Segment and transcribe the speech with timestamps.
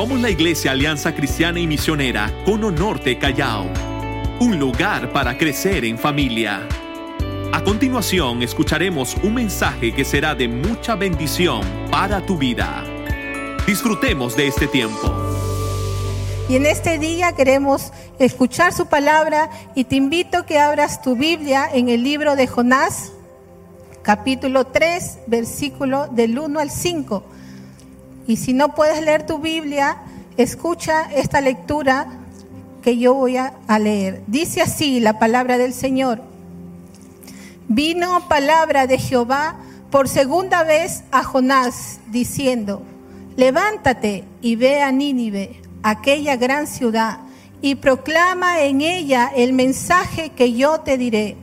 [0.00, 3.66] Somos la Iglesia Alianza Cristiana y Misionera Cono Norte Callao,
[4.40, 6.66] un lugar para crecer en familia.
[7.52, 11.60] A continuación escucharemos un mensaje que será de mucha bendición
[11.90, 12.82] para tu vida.
[13.66, 15.14] Disfrutemos de este tiempo.
[16.48, 21.14] Y en este día queremos escuchar su palabra y te invito a que abras tu
[21.14, 23.12] Biblia en el libro de Jonás,
[24.00, 27.22] capítulo 3, versículo del 1 al 5.
[28.30, 29.96] Y si no puedes leer tu Biblia,
[30.36, 32.06] escucha esta lectura
[32.80, 34.22] que yo voy a, leer.
[34.28, 36.22] Dice así la palabra del Señor.
[37.66, 39.56] Vino palabra de Jehová
[39.90, 42.82] por segunda vez a Jonás, diciendo,
[43.34, 47.18] levántate y ve a Nínive aquella gran ciudad,
[47.60, 51.36] y proclama en ella el mensaje que yo te diré.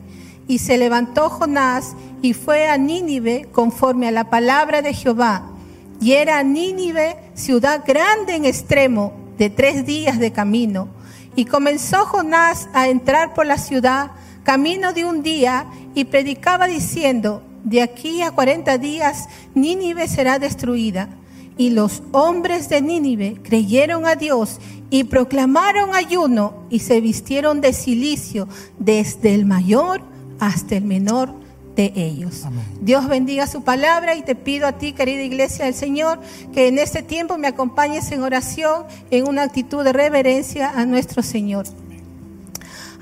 [0.48, 5.52] Y se levantó Jonás y fue a Nínive conforme a la palabra de Jehová.
[6.00, 10.88] Y era Nínive ciudad grande en extremo, de tres días de camino.
[11.36, 14.12] Y comenzó Jonás a entrar por la ciudad,
[14.44, 21.10] camino de un día, y predicaba diciendo, de aquí a cuarenta días Nínive será destruida.
[21.58, 24.60] Y los hombres de Nínive creyeron a Dios
[24.90, 30.02] y proclamaron ayuno y se vistieron de silicio desde el mayor
[30.40, 31.34] hasta el menor
[31.78, 32.44] de ellos.
[32.82, 36.20] Dios bendiga su palabra y te pido a ti, querida iglesia del Señor,
[36.52, 41.22] que en este tiempo me acompañes en oración, en una actitud de reverencia a nuestro
[41.22, 41.68] Señor.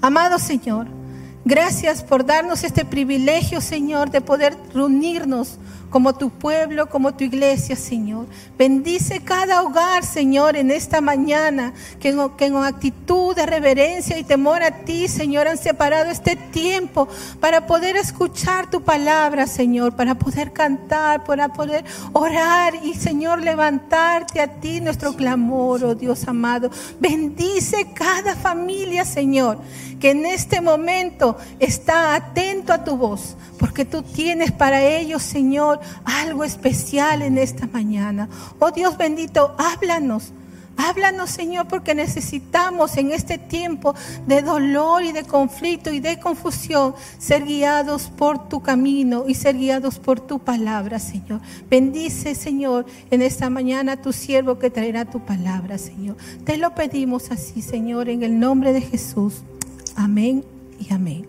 [0.01, 0.87] Amado Señor,
[1.45, 5.57] gracias por darnos este privilegio, Señor, de poder reunirnos
[5.89, 8.27] como tu pueblo, como tu iglesia, Señor.
[8.57, 14.63] Bendice cada hogar, Señor, en esta mañana, que que en actitud de reverencia y temor
[14.63, 17.07] a ti, Señor, han separado este tiempo
[17.39, 21.83] para poder escuchar tu palabra, Señor, para poder cantar, para poder
[22.13, 26.69] orar y, Señor, levantarte a ti nuestro clamor, oh Dios amado.
[26.99, 29.59] Bendice cada familia, Señor,
[29.99, 35.79] que en este momento está atento a tu voz, porque tú tienes para ellos, Señor,
[36.03, 38.29] algo especial en esta mañana.
[38.59, 40.33] Oh Dios bendito, háblanos.
[40.77, 43.95] Háblanos, Señor, porque necesitamos en este tiempo
[44.27, 49.57] de dolor y de conflicto y de confusión ser guiados por tu camino y ser
[49.57, 51.39] guiados por tu palabra, Señor.
[51.69, 56.17] Bendice, Señor, en esta mañana a tu siervo que traerá tu palabra, Señor.
[56.43, 59.43] Te lo pedimos así, Señor, en el nombre de Jesús.
[59.95, 60.43] Amén
[60.77, 61.25] y amén.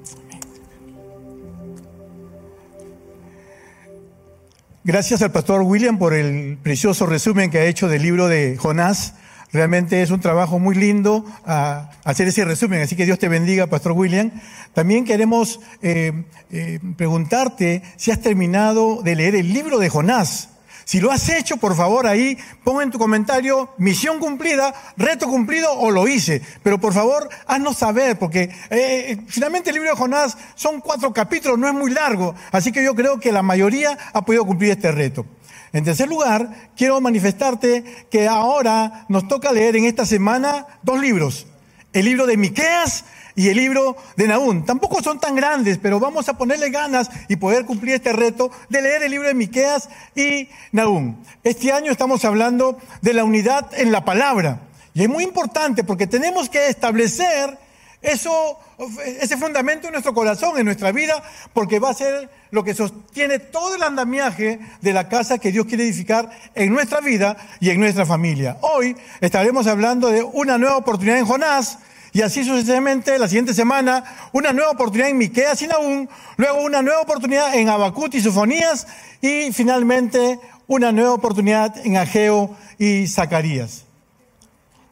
[4.86, 9.14] Gracias al pastor William por el precioso resumen que ha hecho del libro de Jonás.
[9.52, 13.66] Realmente es un trabajo muy lindo ah, hacer ese resumen, así que Dios te bendiga,
[13.66, 14.30] Pastor William.
[14.74, 16.12] También queremos eh,
[16.52, 20.50] eh, preguntarte si has terminado de leer el libro de Jonás.
[20.86, 25.72] Si lo has hecho, por favor, ahí pon en tu comentario misión cumplida, reto cumplido
[25.72, 26.40] o lo hice.
[26.62, 31.58] Pero por favor, haznos saber, porque eh, finalmente el libro de Jonás son cuatro capítulos,
[31.58, 32.36] no es muy largo.
[32.52, 35.26] Así que yo creo que la mayoría ha podido cumplir este reto.
[35.72, 41.48] En tercer lugar, quiero manifestarte que ahora nos toca leer en esta semana dos libros.
[41.92, 43.04] El libro de Miqueas
[43.36, 44.64] y el libro de Naún.
[44.64, 48.82] Tampoco son tan grandes, pero vamos a ponerle ganas y poder cumplir este reto de
[48.82, 51.22] leer el libro de Miqueas y Naún.
[51.44, 54.62] Este año estamos hablando de la unidad en la palabra.
[54.94, 57.58] Y es muy importante porque tenemos que establecer
[58.00, 58.58] eso,
[59.04, 63.38] ese fundamento en nuestro corazón, en nuestra vida, porque va a ser lo que sostiene
[63.38, 67.80] todo el andamiaje de la casa que Dios quiere edificar en nuestra vida y en
[67.80, 68.56] nuestra familia.
[68.62, 71.78] Hoy estaremos hablando de una nueva oportunidad en Jonás,
[72.16, 76.80] y así sucesivamente, la siguiente semana, una nueva oportunidad en Miqueas y Naúm, luego una
[76.80, 78.86] nueva oportunidad en Abacut y Sofonías,
[79.20, 83.84] y finalmente una nueva oportunidad en Ageo y Zacarías.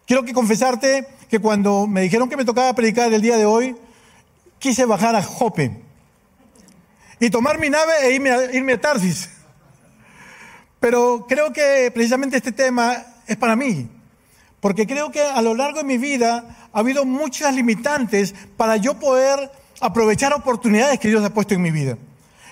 [0.07, 3.75] Quiero que confesarte que cuando me dijeron que me tocaba predicar el día de hoy,
[4.59, 5.81] quise bajar a Jope
[7.21, 9.31] y tomar mi nave e irme a, irme a Tarsis.
[10.78, 13.89] Pero creo que precisamente este tema es para mí.
[14.65, 18.95] Porque creo que a lo largo de mi vida ha habido muchas limitantes para yo
[18.95, 21.99] poder aprovechar oportunidades que Dios ha puesto en mi vida.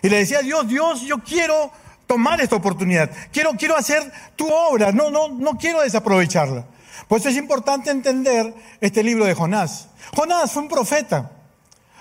[0.03, 1.73] Y le decía a Dios, Dios, yo quiero
[2.06, 3.11] tomar esta oportunidad.
[3.32, 4.93] Quiero, quiero hacer tu obra.
[4.93, 6.67] No, no, no quiero desaprovecharla.
[7.09, 9.88] Por eso es importante entender este libro de Jonás.
[10.15, 11.32] Jonás fue un profeta.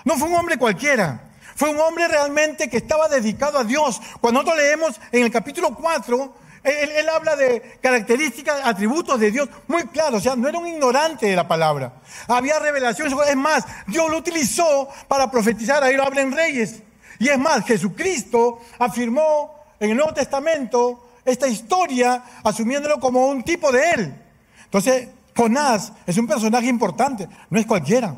[0.04, 1.30] No fue un hombre cualquiera.
[1.56, 3.98] Fue un hombre realmente que estaba dedicado a Dios.
[4.20, 9.84] Cuando nosotros leemos en el capítulo 4, él, habla de características, atributos de Dios muy
[9.88, 11.94] claros, o sea, no era un ignorante de la palabra.
[12.28, 16.82] Había revelaciones, es más, Dios lo utilizó para profetizar, ahí lo habla en Reyes.
[17.18, 23.72] Y es más, Jesucristo afirmó en el Nuevo Testamento esta historia asumiéndolo como un tipo
[23.72, 24.22] de Él.
[24.64, 28.14] Entonces, Jonás es un personaje importante, no es cualquiera.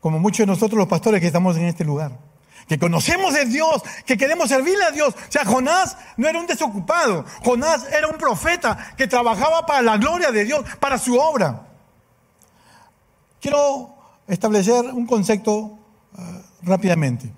[0.00, 2.12] Como muchos de nosotros los pastores que estamos en este lugar,
[2.68, 5.14] que conocemos de Dios, que queremos servirle a Dios.
[5.14, 9.96] O sea, Jonás no era un desocupado, Jonás era un profeta que trabajaba para la
[9.96, 11.66] gloria de Dios, para su obra.
[13.40, 13.94] Quiero
[14.26, 15.78] establecer un concepto
[16.16, 17.32] eh, rápidamente.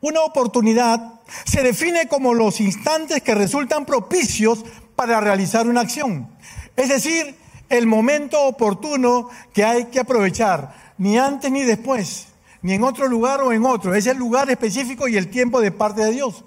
[0.00, 4.64] Una oportunidad se define como los instantes que resultan propicios
[4.94, 6.28] para realizar una acción.
[6.76, 7.36] Es decir,
[7.68, 12.28] el momento oportuno que hay que aprovechar, ni antes ni después,
[12.64, 13.94] ni en otro lugar o en otro.
[13.94, 16.44] Es el lugar específico y el tiempo de parte de Dios.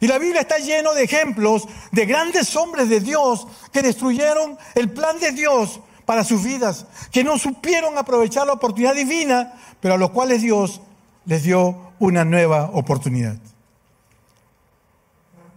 [0.00, 4.90] Y la Biblia está lleno de ejemplos de grandes hombres de Dios que destruyeron el
[4.90, 9.98] plan de Dios para sus vidas, que no supieron aprovechar la oportunidad divina, pero a
[9.98, 10.80] los cuales Dios
[11.26, 13.36] les dio una nueva oportunidad.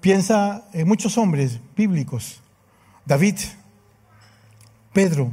[0.02, 2.42] Piensa en muchos hombres bíblicos,
[3.06, 3.38] David,
[4.92, 5.32] Pedro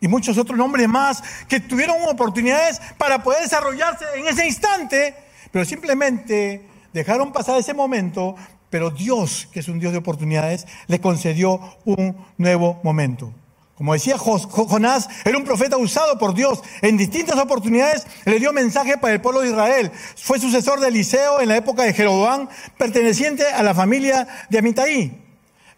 [0.00, 5.14] y muchos otros hombres más que tuvieron oportunidades para poder desarrollarse en ese instante,
[5.50, 8.34] pero simplemente dejaron pasar ese momento,
[8.70, 13.32] pero Dios, que es un Dios de oportunidades, les concedió un nuevo momento.
[13.78, 16.60] Como decía Jonás, era un profeta usado por Dios.
[16.82, 19.92] En distintas oportunidades le dio mensaje para el pueblo de Israel.
[20.16, 25.22] Fue sucesor de Eliseo en la época de Jeroboam, perteneciente a la familia de Amitaí.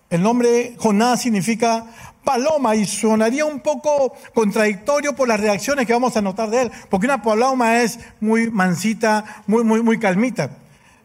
[0.09, 1.85] El nombre Jonás significa
[2.25, 6.71] paloma y sonaría un poco contradictorio por las reacciones que vamos a notar de él,
[6.89, 10.59] porque una paloma es muy mansita, muy, muy, muy calmita.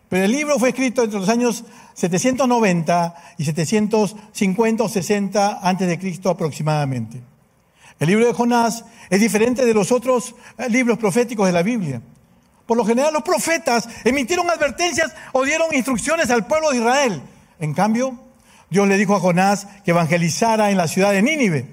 [0.10, 1.64] Pero el libro fue escrito entre los años
[1.94, 7.22] 790 y 750 o 60 antes de Cristo aproximadamente.
[8.00, 12.02] El libro de Jonás es diferente de los otros eh, libros proféticos de la Biblia.
[12.66, 17.22] Por lo general los profetas emitieron advertencias o dieron instrucciones al pueblo de Israel.
[17.60, 18.20] En cambio,
[18.70, 21.68] Dios le dijo a Jonás que evangelizara en la ciudad de Nínive,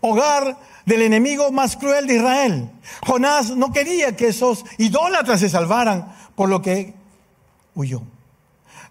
[0.00, 2.70] hogar del enemigo más cruel de Israel.
[3.06, 6.94] Jonás no quería que esos idólatras se salvaran, por lo que
[7.74, 8.02] huyó.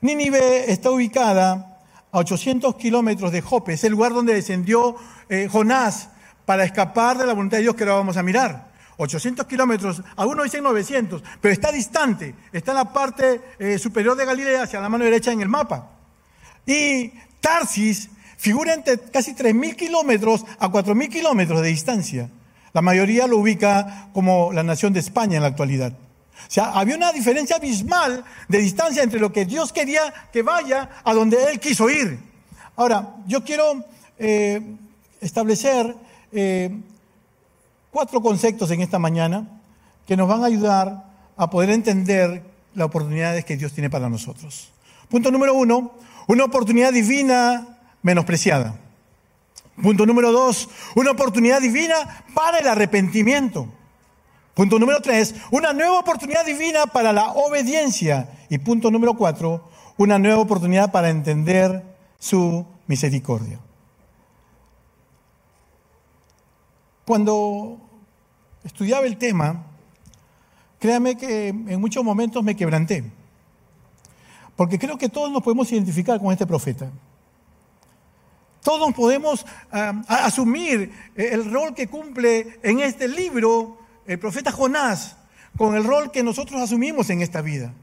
[0.01, 1.79] Nínive está ubicada
[2.11, 4.95] a 800 kilómetros de Jope, es el lugar donde descendió
[5.29, 6.09] eh, Jonás
[6.45, 8.71] para escapar de la voluntad de Dios que ahora vamos a mirar.
[8.97, 14.25] 800 kilómetros, algunos dicen 900, pero está distante, está en la parte eh, superior de
[14.25, 15.89] Galilea, hacia la mano derecha en el mapa.
[16.65, 17.11] Y
[17.41, 22.29] Tarsis figura entre casi 3.000 kilómetros a 4.000 kilómetros de distancia.
[22.73, 25.91] La mayoría lo ubica como la nación de España en la actualidad.
[25.91, 30.89] O sea, había una diferencia abismal de distancia entre lo que Dios quería que vaya
[31.03, 32.19] a donde Él quiso ir.
[32.75, 33.85] Ahora, yo quiero
[34.17, 34.61] eh,
[35.19, 35.95] establecer
[36.31, 36.75] eh,
[37.91, 39.47] cuatro conceptos en esta mañana
[40.07, 41.05] que nos van a ayudar
[41.37, 44.71] a poder entender las oportunidades que Dios tiene para nosotros.
[45.09, 45.93] Punto número uno,
[46.27, 48.75] una oportunidad divina menospreciada.
[49.81, 53.67] Punto número dos, una oportunidad divina para el arrepentimiento.
[54.53, 58.29] Punto número tres, una nueva oportunidad divina para la obediencia.
[58.49, 61.83] Y punto número cuatro, una nueva oportunidad para entender
[62.19, 63.59] su misericordia.
[67.05, 67.77] Cuando
[68.63, 69.65] estudiaba el tema,
[70.79, 73.11] créame que en muchos momentos me quebranté,
[74.61, 76.87] porque creo que todos nos podemos identificar con este profeta.
[78.61, 79.43] Todos podemos
[80.07, 85.17] asumir el rol que cumple en este libro el profeta Jonás
[85.57, 87.73] con el rol que nosotros asumimos en esta vida.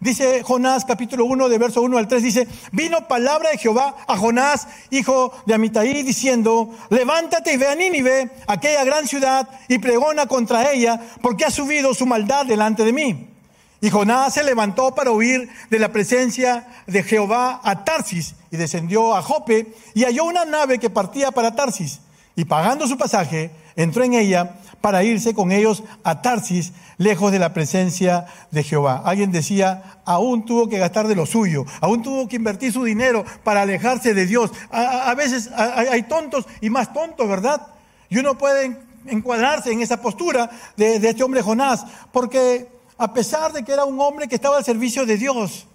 [0.00, 4.16] Dice Jonás capítulo 1 de verso 1 al 3, dice, vino palabra de Jehová a
[4.16, 10.26] Jonás, hijo de Amitaí, diciendo, levántate y ve a Nínive, aquella gran ciudad, y pregona
[10.26, 13.35] contra ella, porque ha subido su maldad delante de mí.
[13.80, 19.14] Y Jonás se levantó para huir de la presencia de Jehová a Tarsis, y descendió
[19.14, 22.00] a Jope, y halló una nave que partía para Tarsis,
[22.34, 27.38] y pagando su pasaje, entró en ella para irse con ellos a Tarsis, lejos de
[27.38, 29.02] la presencia de Jehová.
[29.04, 33.24] Alguien decía, aún tuvo que gastar de lo suyo, aún tuvo que invertir su dinero
[33.44, 34.50] para alejarse de Dios.
[34.70, 37.66] A, veces hay, tontos y más tontos, ¿verdad?
[38.08, 43.52] Y uno puede encuadrarse en esa postura de, de este hombre Jonás, porque a pesar
[43.52, 45.66] de que era un hombre que estaba al servicio de Dios,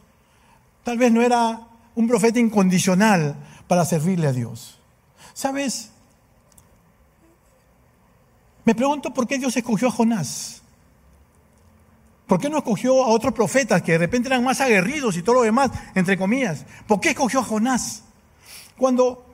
[0.83, 1.61] tal vez no era
[1.95, 3.35] un profeta incondicional
[3.67, 4.79] para servirle a Dios.
[5.33, 5.91] ¿Sabes?
[8.65, 10.61] Me pregunto por qué Dios escogió a Jonás.
[12.27, 15.35] ¿Por qué no escogió a otros profetas que de repente eran más aguerridos y todo
[15.35, 16.65] lo demás, entre comillas?
[16.87, 18.03] ¿Por qué escogió a Jonás?
[18.77, 19.25] Cuando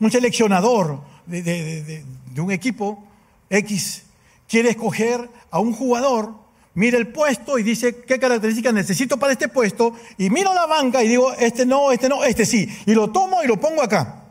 [0.00, 2.04] un seleccionador de,
[2.36, 3.02] un equipo
[3.48, 4.02] X
[4.48, 6.34] quiere escoger a un jugador,
[6.80, 11.04] mira el puesto y dice qué características necesito para este puesto, y miro la banca
[11.04, 14.24] y digo, este no, este no, este sí, y lo tomo y lo pongo acá.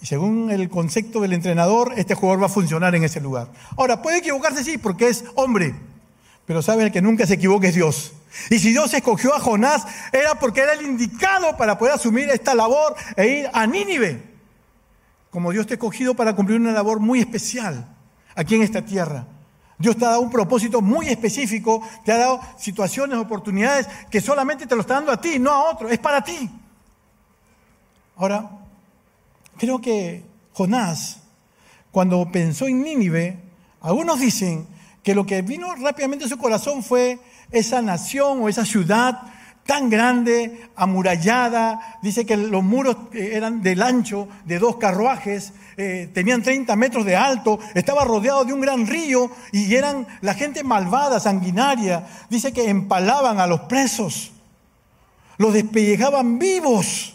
[0.00, 3.50] Y según el concepto del entrenador, este jugador va a funcionar en ese lugar.
[3.76, 5.74] Ahora, puede equivocarse, sí, porque es hombre,
[6.46, 8.14] pero sabe el que nunca se equivoque es Dios.
[8.48, 12.54] Y si Dios escogió a Jonás, era porque era el indicado para poder asumir esta
[12.54, 14.22] labor e ir a Nínive.
[15.28, 17.93] Como Dios te ha escogido para cumplir una labor muy especial
[18.34, 19.26] aquí en esta tierra.
[19.78, 24.66] Dios te ha dado un propósito muy específico, te ha dado situaciones, oportunidades que solamente
[24.66, 26.48] te lo está dando a ti, no a otro, es para ti.
[28.16, 28.48] Ahora,
[29.56, 31.20] creo que Jonás,
[31.90, 33.38] cuando pensó en Nínive,
[33.80, 34.66] algunos dicen
[35.02, 37.18] que lo que vino rápidamente a su corazón fue
[37.50, 39.20] esa nación o esa ciudad
[39.66, 46.10] tan grande, amurallada, dice que los muros eh, eran del ancho de dos carruajes, eh,
[46.12, 50.62] tenían 30 metros de alto, estaba rodeado de un gran río y eran la gente
[50.64, 54.32] malvada, sanguinaria, dice que empalaban a los presos,
[55.38, 57.14] los despellejaban vivos.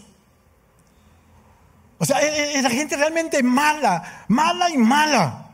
[1.97, 5.48] O sea, e, e, era gente realmente mala, mala y mala.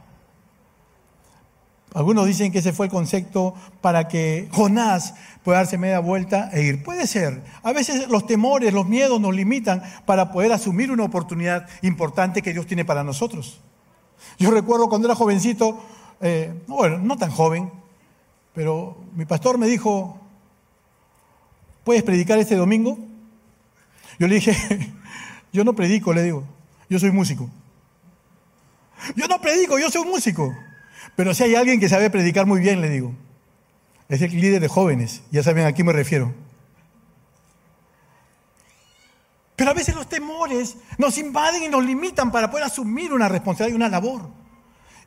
[1.95, 5.13] Algunos dicen que ese fue el concepto para que Jonás
[5.45, 6.83] pueda darse media vuelta e ir.
[6.83, 7.41] Puede ser.
[7.63, 12.51] A veces los temores, los miedos nos limitan para poder asumir una oportunidad importante que
[12.51, 13.61] Dios tiene para nosotros.
[14.37, 15.81] Yo recuerdo cuando era jovencito,
[16.19, 17.71] eh, bueno, no tan joven,
[18.53, 20.19] pero mi pastor me dijo,
[21.85, 22.99] ¿puedes predicar este domingo?
[24.19, 24.53] Yo le dije,
[25.53, 26.43] yo no predico, le digo,
[26.89, 27.49] yo soy músico.
[29.15, 30.53] Yo no predico, yo soy músico.
[31.15, 33.13] Pero si hay alguien que sabe predicar muy bien, le digo,
[34.09, 36.33] es el líder de jóvenes, ya saben a quién me refiero.
[39.55, 43.73] Pero a veces los temores nos invaden y nos limitan para poder asumir una responsabilidad
[43.73, 44.29] y una labor.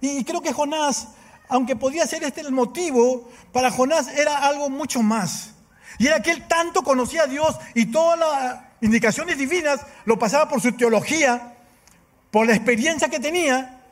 [0.01, 1.09] Y creo que Jonás,
[1.49, 5.55] aunque podía ser este el motivo, para Jonás era algo mucho más.
[5.99, 10.49] Y era que él tanto conocía a Dios y todas las indicaciones divinas lo pasaba
[10.49, 11.57] por su teología,
[12.31, 13.83] por la experiencia que tenía,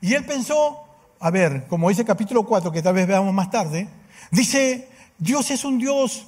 [0.00, 0.83] y él pensó,
[1.24, 3.88] a ver, como dice capítulo 4, que tal vez veamos más tarde,
[4.30, 6.26] dice, Dios es un Dios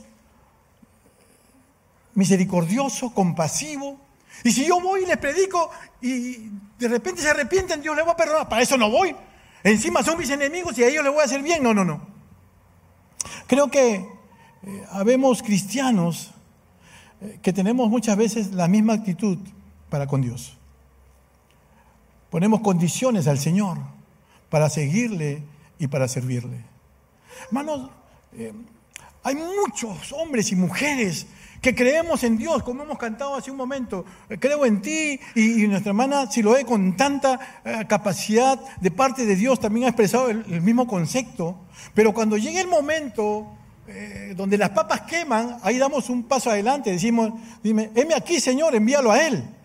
[2.14, 4.00] misericordioso, compasivo.
[4.42, 6.48] Y si yo voy y les predico y
[6.78, 8.48] de repente se arrepienten, Dios les va a perdonar.
[8.48, 9.14] Para eso no voy.
[9.62, 11.62] Encima son mis enemigos y a ellos les voy a hacer bien.
[11.62, 12.00] No, no, no.
[13.46, 16.30] Creo que eh, habemos cristianos
[17.20, 19.36] eh, que tenemos muchas veces la misma actitud
[19.90, 20.56] para con Dios.
[22.30, 23.94] Ponemos condiciones al Señor
[24.56, 25.42] para seguirle
[25.78, 26.56] y para servirle.
[27.48, 27.90] Hermanos,
[28.32, 28.54] eh,
[29.22, 31.26] hay muchos hombres y mujeres
[31.60, 34.06] que creemos en Dios, como hemos cantado hace un momento.
[34.40, 39.26] Creo en ti y, nuestra hermana si lo he con tanta eh, capacidad de parte
[39.26, 41.58] de Dios también ha expresado el, mismo concepto.
[41.92, 46.92] Pero cuando llega el momento eh, donde las papas queman, ahí damos un paso adelante,
[46.92, 47.30] decimos,
[47.62, 49.55] dime, heme aquí Señor, envíalo a Él.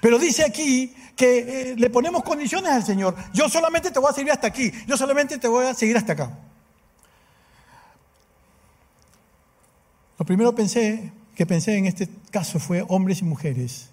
[0.00, 3.14] Pero dice aquí que eh, le ponemos condiciones al Señor.
[3.32, 6.12] Yo solamente te voy a seguir hasta aquí, yo solamente te voy a seguir hasta
[6.14, 6.38] acá.
[10.18, 13.90] Lo primero pensé, que pensé en este caso fue hombres y mujeres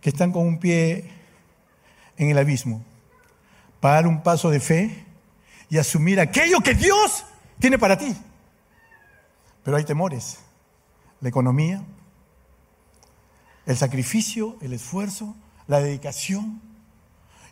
[0.00, 1.10] que están con un pie
[2.16, 2.84] en el abismo
[3.80, 5.04] para dar un paso de fe
[5.70, 7.24] y asumir aquello que Dios
[7.58, 8.16] tiene para ti.
[9.62, 10.38] Pero hay temores.
[11.20, 11.82] La economía,
[13.68, 16.60] el sacrificio, el esfuerzo, la dedicación.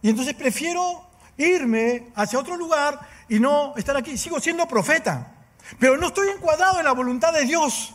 [0.01, 1.07] Y entonces prefiero
[1.37, 4.17] irme hacia otro lugar y no estar aquí.
[4.17, 5.35] Sigo siendo profeta,
[5.79, 7.95] pero no estoy encuadrado en la voluntad de Dios.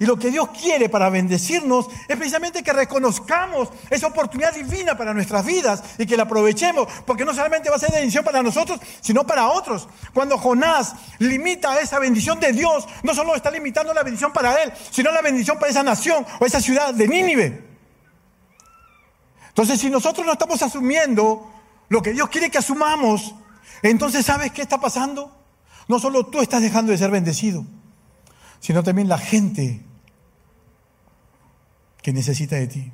[0.00, 5.12] Y lo que Dios quiere para bendecirnos es precisamente que reconozcamos esa oportunidad divina para
[5.12, 8.80] nuestras vidas y que la aprovechemos, porque no solamente va a ser bendición para nosotros,
[9.02, 9.88] sino para otros.
[10.14, 14.72] Cuando Jonás limita esa bendición de Dios, no solo está limitando la bendición para él,
[14.90, 17.68] sino la bendición para esa nación o esa ciudad de Nínive.
[19.48, 21.52] Entonces, si nosotros no estamos asumiendo
[21.90, 23.34] lo que Dios quiere que asumamos,
[23.82, 25.30] entonces ¿sabes qué está pasando?
[25.88, 27.66] No solo tú estás dejando de ser bendecido,
[28.60, 29.89] sino también la gente
[32.02, 32.92] que necesita de ti.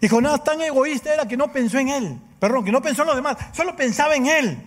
[0.00, 3.08] Y Jonás tan egoísta era que no pensó en él, perdón, que no pensó en
[3.08, 4.66] los demás, solo pensaba en él.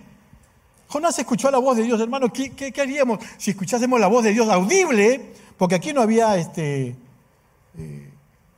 [0.87, 4.47] Jonás escuchó la voz de Dios, hermano, ¿qué, haríamos si escuchásemos la voz de Dios
[4.49, 5.33] audible?
[5.57, 6.95] Porque aquí no había este,
[7.77, 8.11] eh,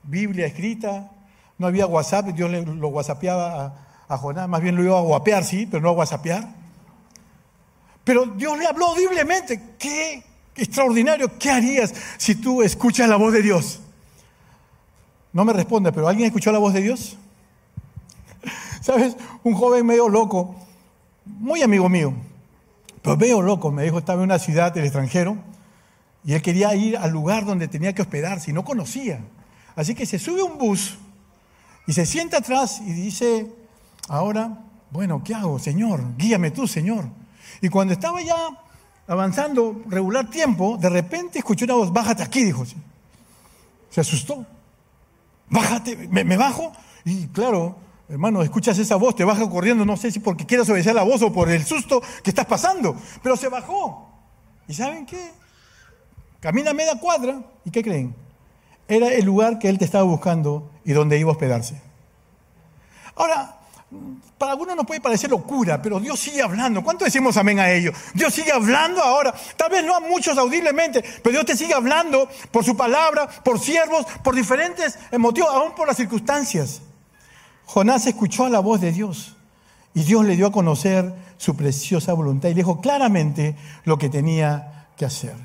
[0.04, 1.12] Biblia escrita,
[1.58, 5.46] no había WhatsApp, Dios lo whatsappeaba a, a, Jonás, más bien lo iba a guapear,
[5.46, 6.46] sí, pero no a whatsappear.
[8.04, 10.24] Pero Dios le habló audiblemente, qué
[10.58, 13.80] extraordinario, ¿qué harías si tú escuchas la voz de Dios?
[15.36, 17.18] No me responde, pero ¿alguien escuchó la voz de Dios?
[18.82, 19.18] ¿Sabes?
[19.44, 20.56] Un joven medio loco,
[21.26, 22.14] muy amigo mío,
[23.02, 25.36] pero medio loco, me dijo, estaba en una ciudad del extranjero
[26.24, 29.20] y él quería ir al lugar donde tenía que hospedarse y no conocía.
[29.76, 30.98] Así que se sube a un bus
[31.86, 33.52] Y se sienta atrás y dice,
[34.08, 34.58] ahora,
[34.90, 36.16] bueno, ¿qué hago, Señor?
[36.18, 37.10] Guíame tú, Señor.
[37.60, 38.38] Y cuando estaba ya
[39.06, 42.64] avanzando regular tiempo, de repente escuchó una voz, bájate aquí, dijo.
[43.90, 44.46] Se asustó.
[45.50, 46.72] Bájate, me, bajo.
[47.04, 47.78] Y claro,
[48.10, 51.22] hermano, escuchas esa voz, te baja corriendo, no sé si porque quieras obedecer la voz
[51.22, 54.10] o por el susto que estás pasando, pero se bajó.
[54.68, 55.32] ¿Y saben qué?
[56.40, 58.16] Camina media cuadra, ¿y qué creen?
[58.88, 61.82] Era el lugar que él te estaba buscando y donde iba a hospedarse.
[63.16, 63.60] Ahora,
[64.38, 66.84] para algunos nos puede parecer locura, pero Dios sigue hablando.
[66.84, 67.92] ¿Cuánto decimos amén a ello?
[68.14, 69.34] Dios sigue hablando ahora.
[69.56, 73.60] Tal vez no a muchos audiblemente, pero Dios te sigue hablando por su palabra, por
[73.60, 76.82] siervos, por diferentes motivos, aún por las circunstancias.
[77.66, 79.38] Jonás escuchó la voz de Dios
[79.94, 84.10] y Dios le dio a conocer su preciosa voluntad y le dijo claramente lo que
[84.10, 85.36] tenía que hacer.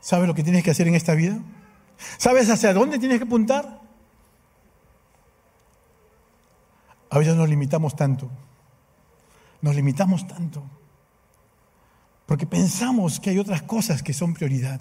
[0.00, 1.38] ¿Sabes lo que tienes que hacer en esta vida?
[2.18, 3.83] ¿Sabes hacia dónde tienes que apuntar?
[7.14, 8.28] A veces nos limitamos tanto.
[9.62, 10.64] Nos limitamos tanto.
[12.26, 14.80] Porque pensamos que hay otras cosas que son prioridad.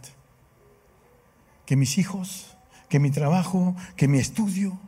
[1.68, 2.58] Que mis hijos,
[2.90, 4.80] que mi trabajo, que mi estudio.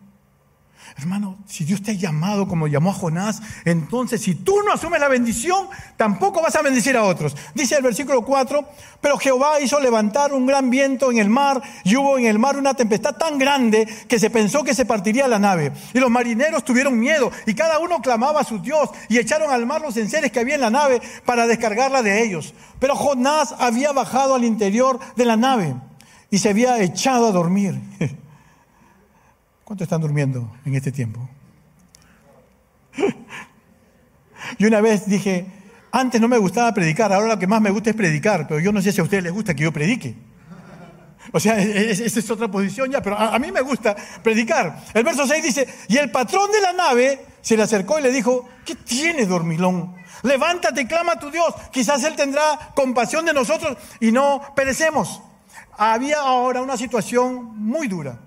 [0.97, 4.99] Hermano, si Dios te ha llamado como llamó a Jonás, entonces si tú no asumes
[4.99, 7.35] la bendición, tampoco vas a bendecir a otros.
[7.53, 8.65] Dice el versículo 4,
[9.01, 12.57] pero Jehová hizo levantar un gran viento en el mar y hubo en el mar
[12.57, 15.73] una tempestad tan grande que se pensó que se partiría la nave.
[15.93, 19.65] Y los marineros tuvieron miedo y cada uno clamaba a su Dios y echaron al
[19.65, 22.53] mar los enseres que había en la nave para descargarla de ellos.
[22.79, 25.75] Pero Jonás había bajado al interior de la nave
[26.31, 27.79] y se había echado a dormir.
[29.65, 31.27] ¿Cuántos están durmiendo en este tiempo?
[34.59, 35.47] Yo una vez dije,
[35.91, 38.71] antes no me gustaba predicar, ahora lo que más me gusta es predicar, pero yo
[38.71, 40.15] no sé si a ustedes les gusta que yo predique.
[41.31, 44.83] O sea, esa es otra posición ya, pero a, mí me gusta predicar.
[44.93, 48.11] El verso 6 dice, y el patrón de la nave se le acercó y le
[48.11, 49.95] dijo, ¿qué tienes, dormilón?
[50.21, 55.23] Levántate, clama a tu Dios, quizás Él tendrá compasión de nosotros y no perecemos.
[55.77, 58.19] Había ahora una situación muy dura.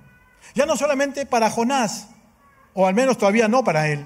[0.58, 2.08] Ya no solamente para Jonás,
[2.74, 4.04] o al menos todavía no para él,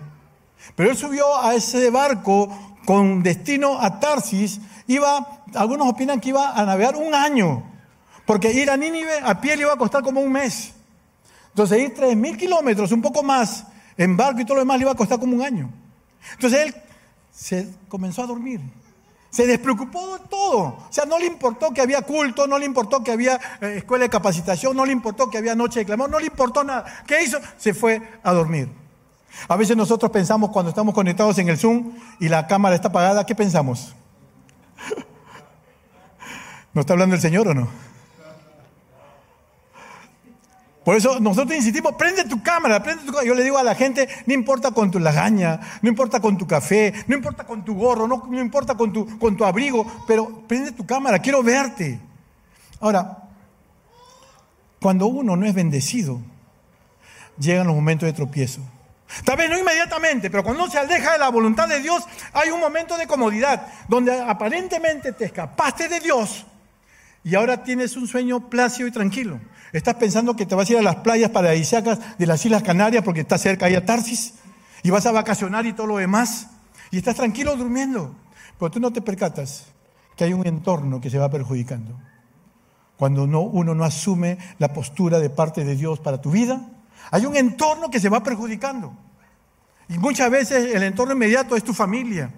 [0.76, 2.50] pero él subió a ese barco
[2.84, 7.62] con destino a Tarsis, iba, algunos opinan que iba a navegar un año,
[8.26, 10.74] porque ir a Nínive a pie le iba a costar como un mes.
[11.48, 13.64] Entonces ir tres mil kilómetros, un poco más,
[13.96, 15.70] en barco y todo lo demás le iba a costar como un año.
[16.32, 16.74] Entonces él
[17.30, 18.60] se comenzó a dormir.
[19.32, 20.58] Se despreocupó de todo.
[20.58, 24.04] O sea, no le importó que había culto, no le importó que había eh, escuela
[24.04, 26.84] de capacitación, no le importó que había noche de clamor, no le importó nada.
[27.06, 27.38] ¿Qué hizo?
[27.56, 28.68] Se fue a dormir.
[29.48, 33.24] A veces nosotros pensamos cuando estamos conectados en el Zoom y la cámara está apagada,
[33.24, 33.94] ¿qué pensamos?
[36.74, 37.91] ¿No está hablando el Señor o no?
[40.84, 43.26] Por eso nosotros insistimos, prende tu cámara, prende tu cámara.
[43.26, 46.46] Yo le digo a la gente, no importa con tu lagaña, no importa con tu
[46.46, 50.72] café, no importa con tu gorro, no, importa con tu, con tu abrigo, pero prende
[50.72, 52.00] tu cámara, quiero verte.
[52.80, 53.18] Ahora,
[54.80, 56.20] cuando uno no es bendecido,
[57.38, 58.60] llegan los momentos de tropiezo.
[59.24, 62.50] Tal vez no inmediatamente, pero cuando uno se aleja de la voluntad de Dios, hay
[62.50, 66.46] un momento de comodidad, donde aparentemente te escapaste de Dios
[67.22, 69.38] y ahora tienes un sueño plácido y tranquilo.
[69.72, 73.02] Estás pensando que te vas a ir a las playas paradisíacas de las Islas Canarias
[73.02, 74.34] porque está cerca ahí a Tarsis
[74.82, 76.48] y vas a vacacionar y todo lo demás
[76.90, 78.14] y estás tranquilo durmiendo.
[78.58, 79.66] Pero tú no te percatas
[80.14, 81.98] que hay un entorno que se va perjudicando.
[82.98, 86.60] Cuando no, uno no asume la postura de parte de Dios para tu vida,
[87.10, 88.94] hay un entorno que se va perjudicando.
[89.88, 92.30] Y muchas veces el entorno inmediato es tu familia.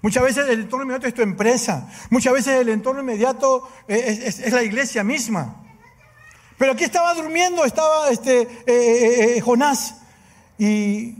[0.00, 1.88] Muchas veces el entorno inmediato es tu empresa.
[2.10, 5.61] Muchas veces el entorno inmediato es, es la iglesia misma.
[6.62, 9.96] Pero aquí estaba durmiendo, estaba este, eh, eh, eh, Jonás.
[10.56, 11.16] Y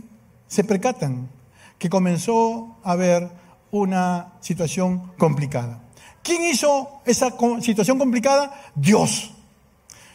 [0.47, 1.29] se percatan
[1.77, 3.29] que comenzó a haber
[3.69, 5.81] una situación complicada.
[6.21, 8.57] ¿Quién hizo esa situación complicada?
[8.73, 9.33] Dios.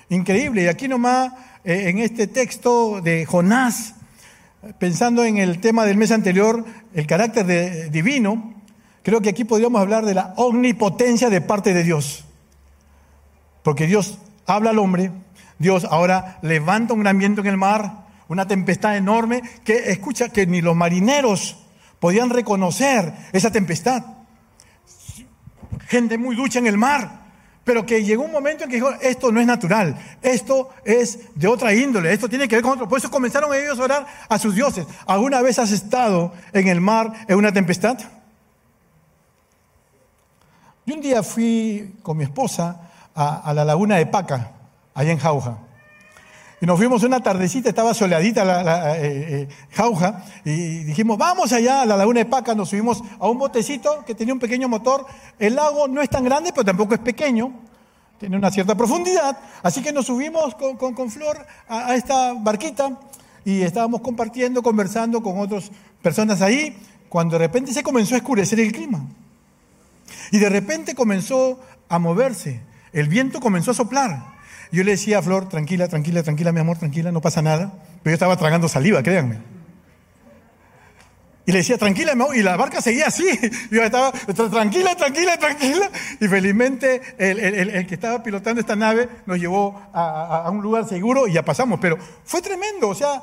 [0.08, 0.62] Increíble.
[0.62, 3.96] Y aquí nomás, en este texto de Jonás,
[4.78, 6.64] pensando en el tema del mes anterior,
[6.94, 8.54] el carácter divino,
[9.02, 12.24] creo que aquí podríamos hablar de la omnipotencia de parte de Dios.
[13.62, 14.16] Porque Dios
[14.48, 15.12] habla al hombre,
[15.58, 20.46] Dios ahora levanta un gran viento en el mar, una tempestad enorme, que escucha que
[20.46, 21.64] ni los marineros
[22.00, 24.04] podían reconocer esa tempestad.
[25.86, 27.26] Gente muy ducha en el mar,
[27.64, 31.48] pero que llegó un momento en que dijo, esto no es natural, esto es de
[31.48, 32.88] otra índole, esto tiene que ver con otro.
[32.88, 34.86] Por eso comenzaron ellos a orar a sus dioses.
[35.06, 37.98] ¿Alguna vez has estado en el mar en una tempestad?
[40.86, 42.87] Yo un día fui con mi esposa
[43.18, 44.52] a, la laguna de Paca,
[44.94, 45.58] allá en Jauja.
[46.60, 51.82] Y nos fuimos una tardecita, estaba soleadita la, eh, eh, jauja, y dijimos, vamos allá
[51.82, 55.06] a la laguna de Paca, nos subimos a un botecito que tenía un pequeño motor.
[55.38, 57.52] El lago no es tan grande, pero tampoco es pequeño,
[58.18, 62.98] tiene una cierta profundidad, así que nos subimos con, Flor a, a, esta barquita
[63.44, 65.70] y estábamos compartiendo, conversando con otras
[66.02, 66.76] personas ahí,
[67.08, 69.00] cuando de repente se comenzó a escurecer el clima.
[70.32, 72.60] Y de repente comenzó a moverse,
[72.92, 74.38] el viento comenzó a soplar.
[74.70, 77.72] Yo le decía a Flor, tranquila, tranquila, tranquila, mi amor, tranquila, no pasa nada.
[78.02, 79.38] Pero yo estaba tragando saliva, créanme.
[81.46, 83.26] Y le decía, tranquila, mi amor, y la barca seguía así.
[83.70, 85.90] Yo estaba, tranquila, tranquila, tranquila.
[86.20, 91.26] Y felizmente el, que estaba pilotando esta nave nos llevó a, a, un lugar seguro
[91.26, 91.78] y ya pasamos.
[91.80, 93.22] Pero fue tremendo, o sea,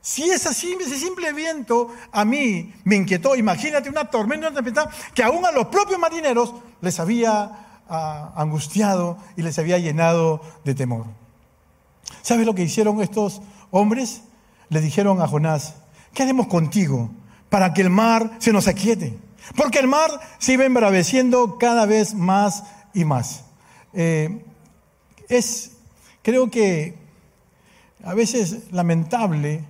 [0.00, 3.36] si es así, ese simple viento a mí me inquietó.
[3.36, 9.42] Imagínate una tormenta, una tempestad, que aún a los propios marineros les había angustiado y
[9.42, 11.06] les había llenado de temor.
[12.22, 14.22] ¿Sabes lo que hicieron estos hombres?
[14.68, 15.74] Le dijeron a Jonás,
[16.12, 17.10] ¿qué haremos contigo
[17.48, 19.16] para que el mar se nos aquiete?
[19.54, 23.44] Porque el mar se iba embraveciendo cada vez más y más.
[23.92, 24.44] Eh,
[25.28, 25.72] es,
[26.22, 26.98] creo que
[28.04, 29.64] a veces lamentable,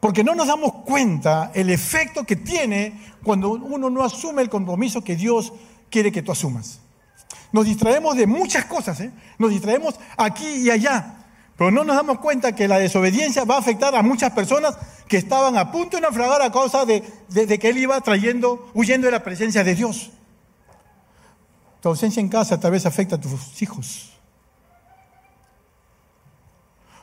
[0.00, 5.02] porque no nos damos cuenta el efecto que tiene cuando uno no asume el compromiso
[5.02, 5.52] que Dios
[5.90, 6.80] quiere que tú asumas.
[7.52, 9.12] Nos distraemos de muchas cosas, ¿eh?
[9.38, 11.16] nos distraemos aquí y allá,
[11.56, 14.76] pero no nos damos cuenta que la desobediencia va a afectar a muchas personas
[15.08, 19.12] que estaban a punto de naufragar a causa de, que él iba trayendo, huyendo de
[19.12, 20.10] la presencia de Dios.
[21.80, 24.12] Tu ausencia en casa tal vez afecta a tus hijos.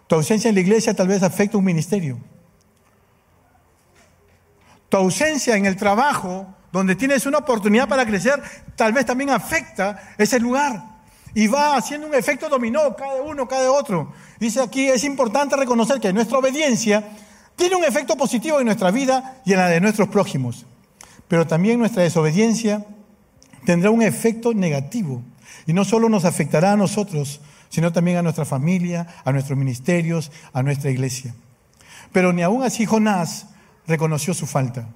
[0.07, 2.19] Tu ausencia en la iglesia tal vez afecta a un ministerio.
[4.89, 8.41] Tu ausencia en el trabajo donde tienes una oportunidad para crecer,
[8.75, 10.83] tal vez también afecta ese lugar.
[11.35, 14.11] Y va haciendo un efecto dominó, cada uno, cada otro.
[14.39, 17.03] Dice aquí, es importante reconocer que nuestra obediencia
[17.55, 20.65] tiene un efecto positivo en nuestra vida y en la de nuestros prójimos.
[21.27, 22.83] Pero también nuestra desobediencia
[23.65, 25.21] tendrá un efecto negativo.
[25.67, 30.31] Y no solo nos afectará a nosotros, sino también a nuestra familia, a nuestros ministerios,
[30.53, 31.35] a nuestra iglesia.
[32.11, 33.45] Pero ni aún así Jonás
[33.85, 34.87] reconoció su falta.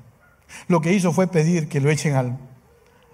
[0.67, 2.37] Lo que hizo fue pedir que lo echen al,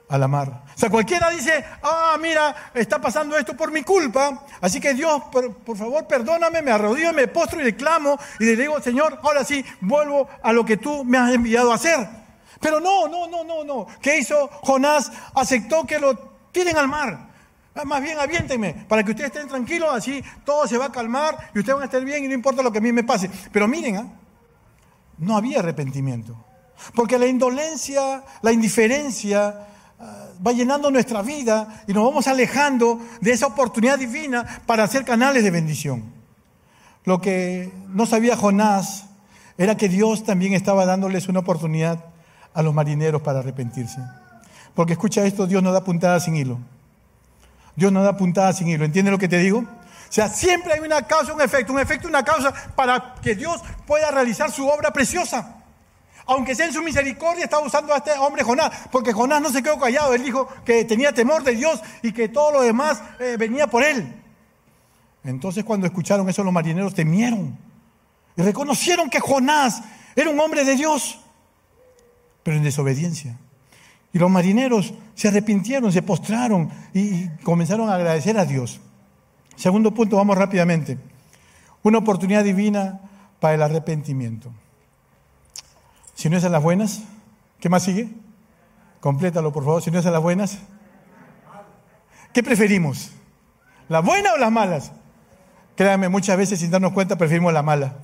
[0.09, 0.63] a la mar.
[0.75, 5.23] O sea, cualquiera dice, ah, mira, está pasando esto por mi culpa, así que Dios,
[5.31, 9.43] por, favor, perdóname, me arrodillo, me postro y le clamo y le digo, Señor, ahora
[9.43, 12.07] sí, vuelvo a lo que tú me has enviado a hacer.
[12.59, 13.87] Pero no, no, no, no, no.
[14.01, 15.11] ¿Qué hizo Jonás?
[15.33, 16.15] Aceptó que lo
[16.51, 17.29] tiren al mar.
[17.75, 21.49] Ah, más bien aviéntenme, para que ustedes estén tranquilos, así todo se va a calmar
[21.55, 23.29] y ustedes van a estar bien y no importa lo que a mí me pase.
[23.51, 24.07] Pero miren, ¿ah?
[25.17, 26.37] no había arrepentimiento.
[26.95, 29.67] Porque la indolencia, la indiferencia
[29.99, 35.05] ah, va llenando nuestra vida y nos vamos alejando de esa oportunidad divina para ser
[35.05, 36.03] canales de bendición.
[37.05, 39.05] Lo que no sabía Jonás
[39.57, 42.05] era que Dios también estaba dándoles una oportunidad
[42.53, 43.99] a los marineros para arrepentirse.
[44.73, 46.59] Porque escucha esto, Dios no da puntada sin hilo.
[47.75, 48.85] Dios no da puntada sin hilo.
[48.85, 49.59] ¿Entiendes lo que te digo?
[49.59, 53.61] O sea, siempre hay una causa, un efecto, un efecto, una causa para que Dios
[53.87, 55.62] pueda realizar su obra preciosa.
[56.25, 59.61] Aunque sea en su misericordia, estaba usando a este hombre Jonás, porque Jonás no se
[59.61, 63.35] quedó callado, él dijo que tenía temor de Dios y que todo lo demás eh,
[63.37, 64.21] venía por él.
[65.23, 67.57] Entonces cuando escucharon eso los marineros temieron
[68.35, 69.81] y reconocieron que Jonás
[70.15, 71.19] era un hombre de Dios,
[72.43, 73.37] pero en desobediencia.
[74.11, 78.79] Y los marineros se arrepintieron, se postraron y comenzaron a agradecer a Dios.
[79.55, 80.97] Segundo punto, vamos rápidamente.
[81.81, 83.01] Una oportunidad divina
[83.39, 84.51] para el arrepentimiento.
[86.13, 87.01] Si no es a las buenas,
[87.59, 88.09] ¿qué más sigue?
[88.99, 89.81] Complétalo, por favor.
[89.81, 90.59] Si no es a las buenas,
[92.33, 93.11] ¿qué preferimos?
[93.89, 94.91] ¿La buena o las malas?
[95.75, 97.95] Créanme, muchas veces sin darnos cuenta preferimos la mala.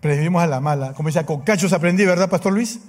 [0.00, 0.94] Preferimos a la mala.
[0.94, 2.80] Como dice, a cocachos aprendí, ¿verdad, Pastor Luis?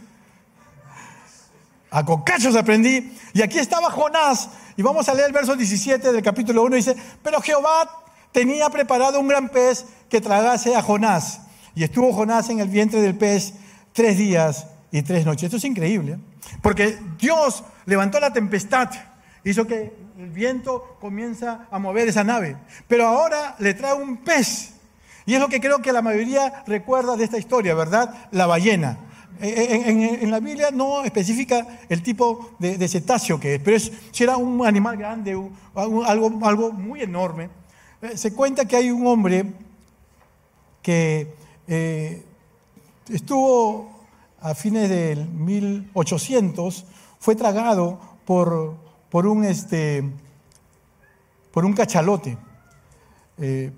[1.91, 3.15] A cocachos aprendí.
[3.33, 4.49] Y aquí estaba Jonás.
[4.77, 6.75] Y vamos a leer el verso 17 del capítulo 1.
[6.77, 11.41] Dice, pero Jehová tenía preparado un gran pez que tragase a Jonás.
[11.75, 13.53] Y estuvo Jonás en el vientre del pez
[13.93, 15.43] tres días y tres noches.
[15.43, 16.17] Esto es increíble, ¿eh?
[16.61, 18.89] porque Dios levantó la tempestad,
[19.43, 24.73] hizo que el viento comienza a mover esa nave, pero ahora le trae un pez.
[25.25, 28.27] Y es lo que creo que la mayoría recuerda de esta historia, ¿verdad?
[28.31, 28.97] La ballena.
[29.39, 34.37] En, la Biblia no especifica el tipo de, cetáceo que es, pero es, si era
[34.37, 35.31] un animal grande,
[35.75, 36.05] algo,
[36.45, 37.49] algo muy enorme.
[38.01, 39.45] Eh, se cuenta que hay un hombre
[40.81, 41.33] que
[41.67, 42.23] eh,
[43.09, 43.91] estuvo
[44.41, 46.85] a fines del 1800,
[47.19, 48.75] fue tragado por,
[49.09, 50.03] por, un, este,
[51.51, 52.37] por un cachalote.
[53.37, 53.71] Eh,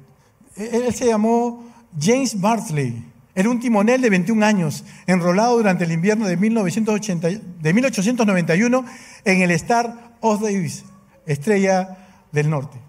[0.56, 1.64] él se llamó
[2.00, 7.74] James Bartley era un timonel de 21 años, enrolado durante el invierno de, 1980, de
[7.74, 8.86] 1891
[9.26, 10.86] en el Star of Davis,
[11.26, 11.98] estrella
[12.32, 12.80] del norte.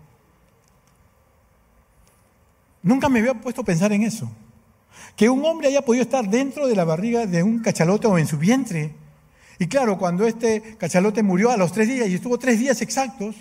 [2.80, 4.30] Nunca me había puesto a pensar en eso.
[5.16, 8.26] Que un hombre haya podido estar dentro de la barriga de un cachalote o en
[8.26, 8.94] su vientre.
[9.58, 13.34] Y claro, cuando este cachalote murió a los tres días y estuvo tres días exactos,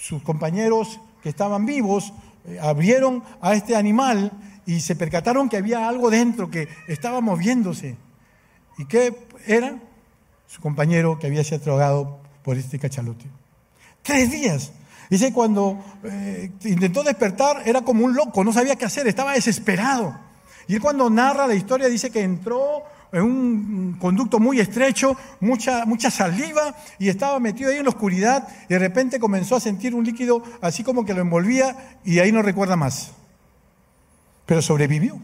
[0.00, 2.12] sus compañeros que estaban vivos
[2.48, 4.32] eh, abrieron a este animal
[4.66, 7.96] y se percataron que había algo dentro que estaba moviéndose.
[8.78, 9.78] ¿Y qué era?
[10.46, 13.24] Su compañero que había sido drogado por este cachalote.
[14.02, 14.72] Tres días.
[15.10, 20.18] Dice, cuando eh, intentó despertar era como un loco, no sabía qué hacer, estaba desesperado.
[20.68, 25.84] Y él cuando narra la historia dice que entró en un conducto muy estrecho, mucha,
[25.86, 29.94] mucha saliva, y estaba metido ahí en la oscuridad, y de repente comenzó a sentir
[29.94, 33.12] un líquido así como que lo envolvía, y ahí no recuerda más
[34.46, 35.20] pero sobrevivió.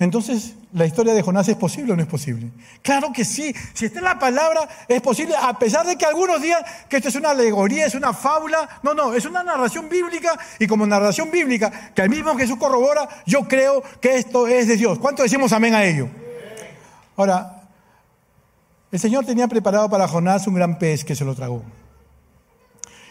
[0.00, 2.50] Entonces, ¿la historia de Jonás es posible o no es posible?
[2.80, 6.40] Claro que sí, si está en la palabra, es posible, a pesar de que algunos
[6.40, 8.80] digan que esto es una alegoría, es una fábula.
[8.82, 13.06] No, no, es una narración bíblica y como narración bíblica, que el mismo Jesús corrobora,
[13.26, 14.98] yo creo que esto es de Dios.
[14.98, 16.08] ¿Cuánto decimos amén a ello?
[17.18, 17.68] Ahora,
[18.90, 21.62] el Señor tenía preparado para Jonás un gran pez que se lo tragó.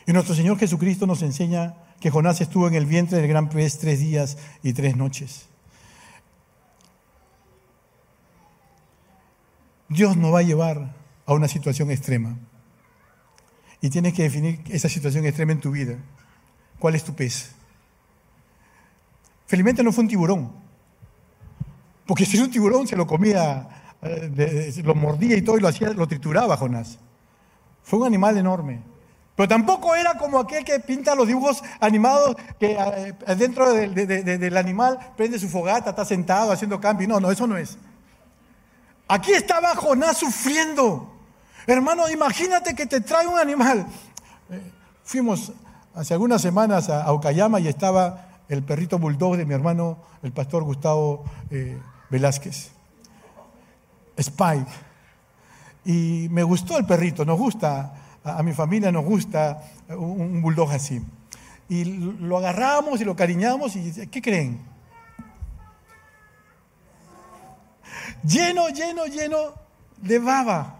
[0.07, 3.77] Y nuestro Señor Jesucristo nos enseña que Jonás estuvo en el vientre del gran pez
[3.77, 5.48] tres días y tres noches.
[9.89, 12.37] Dios nos va a llevar a una situación extrema.
[13.81, 15.95] Y tienes que definir esa situación extrema en tu vida.
[16.77, 17.51] ¿Cuál es tu pez?
[19.47, 20.51] Felizmente no fue un tiburón.
[22.05, 23.67] Porque si era un tiburón se lo comía,
[24.01, 26.99] eh, lo mordía y todo y lo hacía, lo trituraba Jonás.
[27.83, 28.81] Fue un animal enorme.
[29.35, 35.13] Pero tampoco era como aquel que pinta los dibujos animados que eh, dentro del animal
[35.15, 37.07] prende su fogata, está sentado haciendo camping.
[37.07, 37.77] No, no, eso no es.
[39.09, 41.11] Aquí estaba Jonás sufriendo.
[41.65, 43.87] Hermano, imagínate que te trae un animal.
[44.51, 44.71] Eh,
[45.03, 45.51] fuimos
[45.95, 50.63] hace algunas semanas a, Ocayama y estaba el perrito bulldog de mi hermano, el pastor
[50.63, 51.75] Gustavo eh,
[52.11, 52.69] Velázquez.
[54.15, 54.71] Spike.
[55.85, 61.01] Y me gustó el perrito, nos gusta a, mi familia nos gusta un, bulldog así.
[61.67, 64.68] Y lo agarramos y lo cariñamos y ¿qué creen?
[68.23, 69.53] Lleno, lleno, lleno
[69.97, 70.75] de baba.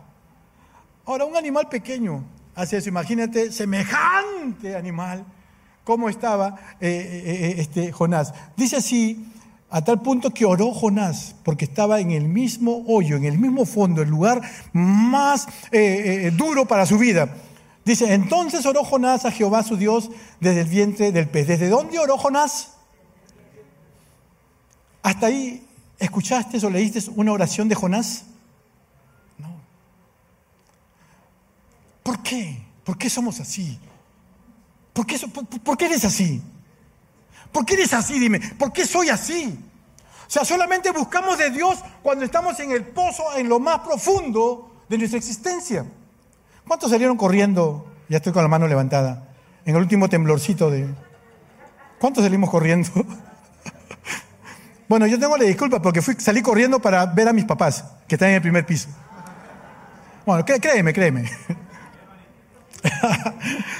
[1.06, 2.24] Ahora, un animal pequeño
[2.56, 2.90] hace eso.
[2.90, 5.26] Imagínate, semejante animal,
[5.84, 8.34] cómo estaba eh, eh, eh, este Jonás.
[8.56, 9.26] Dice así,
[9.70, 13.66] a tal punto que oró Jonás, porque estaba en el mismo hoyo, en el mismo
[13.66, 14.42] fondo, el lugar
[14.74, 15.48] más
[16.38, 17.30] duro para su vida.
[17.86, 21.48] Dice, entonces oró Jonás a Jehová su Dios desde el vientre del pez.
[21.48, 22.74] ¿Desde dónde oró Jonás?
[25.02, 25.66] ¿Hasta ahí
[26.00, 28.24] escuchaste o leíste una oración de Jonás?
[29.38, 29.50] No.
[32.04, 32.64] ¿Por qué?
[32.84, 33.80] ¿Por qué somos así?
[34.94, 35.20] ¿Por qué,
[35.64, 36.42] por qué eres así?
[37.52, 38.20] ¿Por qué eres así?
[38.20, 39.58] Dime, ¿por qué soy así?
[40.28, 44.84] O sea, solamente buscamos de Dios cuando estamos en el pozo, en lo más profundo
[44.88, 45.86] de nuestra existencia.
[46.68, 47.88] ¿Cuántos salieron corriendo?
[48.10, 49.28] Ya estoy con la mano levantada.
[49.66, 50.88] En el último temblorcito de...
[52.00, 52.90] ¿Cuántos salimos corriendo?
[54.90, 58.16] bueno, yo tengo la disculpa porque fui, salí corriendo para ver a mis papás, que
[58.16, 58.90] están en el primer piso.
[60.26, 61.30] Bueno, créeme, créeme.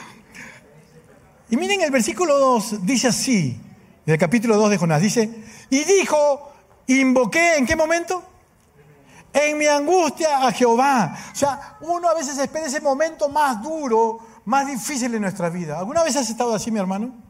[1.52, 3.60] Y miren el versículo 2, dice así,
[4.06, 6.52] del capítulo 2 de Jonás, dice, y dijo,
[6.86, 8.24] invoqué, ¿en qué momento?
[9.34, 11.18] En mi angustia a Jehová.
[11.32, 15.80] O sea, uno a veces espera ese momento más duro, más difícil en nuestra vida.
[15.80, 17.29] ¿Alguna vez has estado así, mi hermano?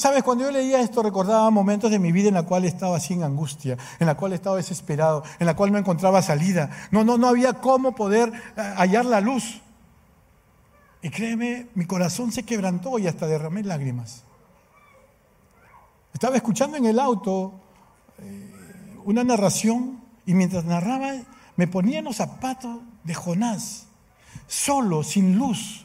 [0.00, 3.12] Sabes, cuando yo leía esto recordaba momentos de mi vida en la cual estaba así
[3.12, 6.70] en angustia, en la cual estaba desesperado, en la cual no encontraba salida.
[6.90, 9.60] No, no, no había cómo poder eh, hallar la luz.
[11.02, 14.22] Y créeme, mi corazón se quebrantó y hasta derramé lágrimas.
[16.14, 17.52] Estaba escuchando en el auto
[18.20, 21.12] eh, una narración y mientras narraba
[21.56, 23.88] me ponía en los zapatos de Jonás,
[24.46, 25.84] solo, sin luz.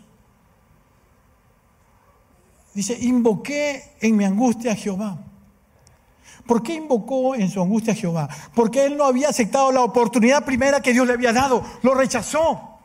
[2.76, 5.18] Dice, invoqué en mi angustia a Jehová.
[6.46, 8.30] ¿Por qué invocó en su angustia a Jehová?
[8.54, 12.78] Porque él no había aceptado la oportunidad primera que Dios le había dado, lo rechazó.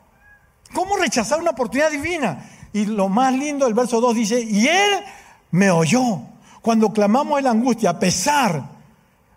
[0.73, 2.49] ¿Cómo rechazar una oportunidad divina?
[2.73, 5.01] Y lo más lindo del verso 2 dice, y Él
[5.51, 6.21] me oyó.
[6.63, 8.71] Cuando clamamos en la angustia, a pesar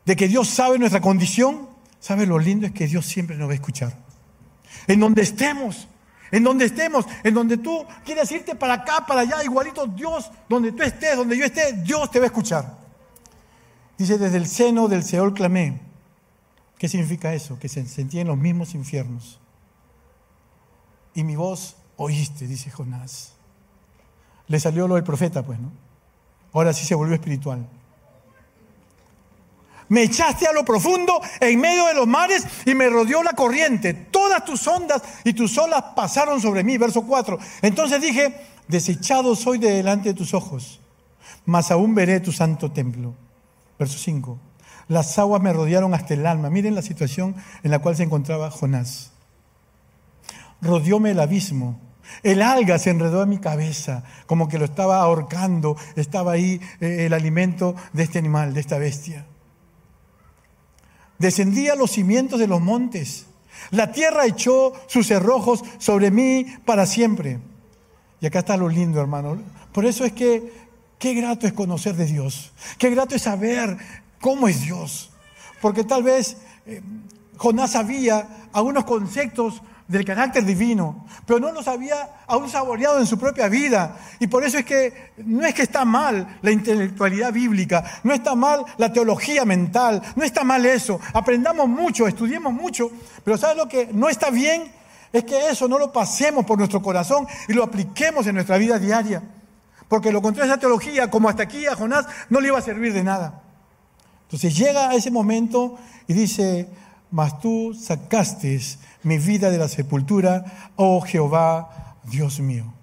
[0.06, 1.68] de que Dios sabe nuestra condición,
[2.00, 2.68] ¿sabe lo lindo?
[2.68, 3.98] Es que Dios siempre nos va a escuchar.
[4.88, 5.88] En donde estemos,
[6.34, 10.72] en donde estemos, en donde tú quieres irte para acá, para allá, igualito Dios, donde
[10.72, 12.76] tú estés, donde yo esté, Dios te va a escuchar.
[14.00, 15.80] Dice, desde el seno del Seol clamé.
[16.80, 17.60] ¿Qué significa eso?
[17.60, 19.39] Que se sentía en los mismos infiernos.
[21.13, 23.34] Y mi voz oíste, dice Jonás.
[24.48, 25.72] Le salió lo del profeta, pues, ¿no?
[26.52, 27.67] Ahora sí se volvió espiritual.
[29.89, 33.93] Me echaste a lo profundo en medio de los mares y me rodeó la corriente.
[33.93, 36.78] Todas tus ondas y tus olas pasaron sobre mí.
[36.78, 37.38] Verso 4.
[37.62, 38.36] Entonces dije,
[38.67, 40.80] desechado soy de delante de tus ojos,
[41.46, 43.13] mas aún veré tu santo templo.
[43.78, 44.39] Verso 5.
[44.88, 46.50] Las aguas me rodearon hasta el alma.
[46.50, 49.12] Miren la situación en la cual se encontraba Jonás.
[50.62, 51.80] Rodeóme el abismo.
[52.22, 55.78] El alga se enredó en mi cabeza, como que lo estaba ahorcando.
[55.96, 59.26] Estaba ahí eh, el alimento de este animal, de esta bestia.
[61.19, 63.26] Descendía a los cimientos de los montes.
[63.71, 67.39] La tierra echó sus cerrojos sobre mí para siempre.
[68.19, 69.38] Y acá está lo lindo, hermano.
[69.71, 70.52] Por eso es que
[70.99, 72.54] qué grato es conocer de Dios.
[72.78, 73.78] Qué grato es saber
[74.21, 75.12] cómo es Dios.
[75.62, 76.82] Porque tal vez eh,
[77.38, 83.17] Jonás sabía algunos conceptos del carácter divino, pero no los había aún saboreado en su
[83.19, 83.98] propia vida.
[84.19, 88.36] Y por eso es que no es que está mal la intelectualidad bíblica, no está
[88.36, 91.00] mal la teología mental, no está mal eso.
[91.13, 92.91] Aprendamos mucho, estudiemos mucho,
[93.24, 94.72] pero ¿sabes lo que no está bien?
[95.12, 98.80] Es que eso no lo pasemos por nuestro corazón y lo apliquemos en nuestra vida
[98.80, 99.22] diaria.
[99.88, 102.93] Porque lo contrario, esa teología, como hasta aquí a Jonás, no le iba a servir
[102.93, 103.43] de nada.
[104.24, 106.67] Entonces llega a ese momento y dice,
[107.12, 108.60] mas tú sacaste
[109.04, 112.74] mi vida de la sepultura, oh Jehová, Dios mío.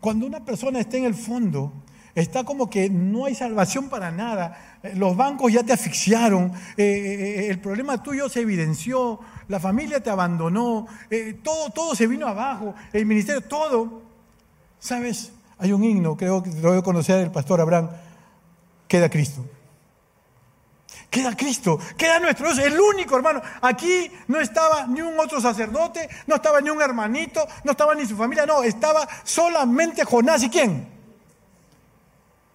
[0.00, 1.72] Cuando una persona está en el fondo,
[2.14, 6.84] está como que no hay salvación para nada, eh, los bancos ya te asfixiaron, eh,
[6.84, 10.86] eh, el problema tuyo se evidenció, la familia te abandonó,
[11.42, 14.02] todo, todo se vino abajo, el ministerio, todo.
[14.78, 15.32] ¿Sabes?
[15.58, 17.90] Hay un himno, creo que lo debe conocer el pastor Abraham,
[18.88, 19.44] queda Cristo.
[21.10, 23.40] Queda Cristo, queda nuestro Dios, el único hermano.
[23.62, 28.06] Aquí no estaba ni un otro sacerdote, no estaba ni un hermanito, no estaba ni
[28.06, 30.42] su familia, no, estaba solamente Jonás.
[30.42, 30.88] ¿Y quién?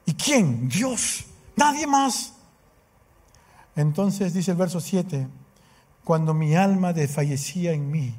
[0.06, 0.68] ¿Y quién?
[0.68, 2.34] Dios, nadie más.
[3.76, 5.28] Entonces dice el verso 7,
[6.04, 8.16] cuando mi alma desfallecía en mí,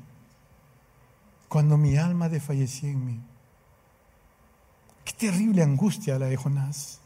[1.49, 3.21] cuando mi alma desfallecía en mí.
[5.05, 7.02] Qué terrible angustia la de Jonás.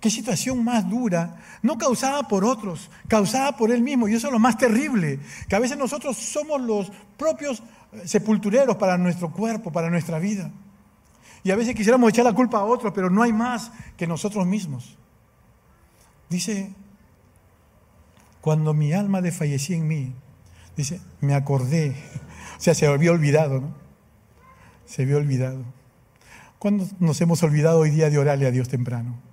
[0.00, 4.08] Qué situación más dura, no causada por otros, causada por él mismo.
[4.08, 8.76] Y eso es lo más terrible, que a veces nosotros somos los propios eh, sepultureros
[8.76, 10.50] para nuestro cuerpo, para nuestra vida.
[11.42, 14.46] Y a veces quisiéramos echar la culpa a otros, pero no hay más que nosotros
[14.46, 14.96] mismos.
[16.30, 16.72] Dice,
[18.40, 20.14] cuando mi alma desfallecía en mí,
[20.76, 21.94] dice, me acordé,
[22.58, 23.74] o sea, se había olvidado, ¿no?
[24.86, 25.62] Se había olvidado.
[26.58, 29.29] ¿Cuándo nos hemos olvidado hoy día de orarle a Dios temprano?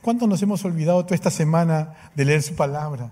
[0.00, 3.10] ¿Cuánto nos hemos olvidado toda esta semana de leer su palabra?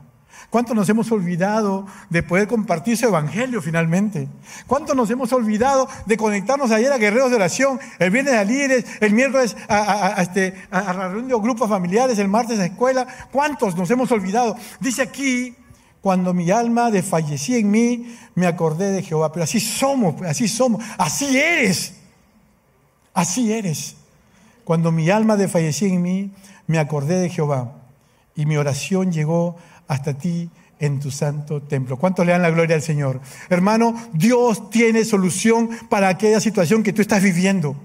[0.51, 4.29] ¿Cuánto nos hemos olvidado de poder compartir su evangelio finalmente?
[4.67, 8.85] ¿Cuánto nos hemos olvidado de conectarnos ayer a guerreros de oración, el viernes a líderes,
[9.01, 13.07] el miércoles a, este, a la reunión de grupos familiares, el martes a escuela?
[13.31, 14.57] ¿Cuántos nos hemos olvidado?
[14.81, 15.57] Dice aquí,
[16.03, 19.33] cuando mi alma desfallecía en mí, me acordé de Jehová.
[19.33, 21.95] Pero así somos, así somos, así eres,
[23.15, 23.97] así eres.
[24.73, 26.31] Cuando mi alma desfallecía en mí,
[26.67, 27.75] me acordé de Jehová
[28.35, 29.57] y mi oración llegó
[29.87, 31.99] hasta ti en tu santo templo.
[31.99, 33.21] ¿Cuántos le dan la gloria al Señor?
[33.51, 37.77] Hermano, Dios tiene solución para aquella situación que tú estás viviendo.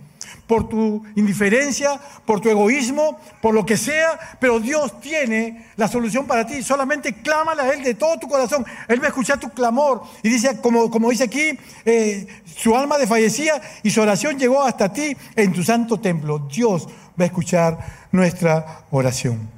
[0.48, 6.26] Por tu indiferencia, por tu egoísmo, por lo que sea, pero Dios tiene la solución
[6.26, 6.64] para ti.
[6.64, 8.66] Solamente clámala a Él de todo tu corazón.
[8.88, 10.04] Él va a escuchar tu clamor.
[10.24, 14.92] Y dice, como, como dice aquí, eh, su alma desfallecía y su oración llegó hasta
[14.92, 16.40] ti en tu santo templo.
[16.40, 17.78] Dios va a escuchar
[18.12, 19.57] nuestra oración.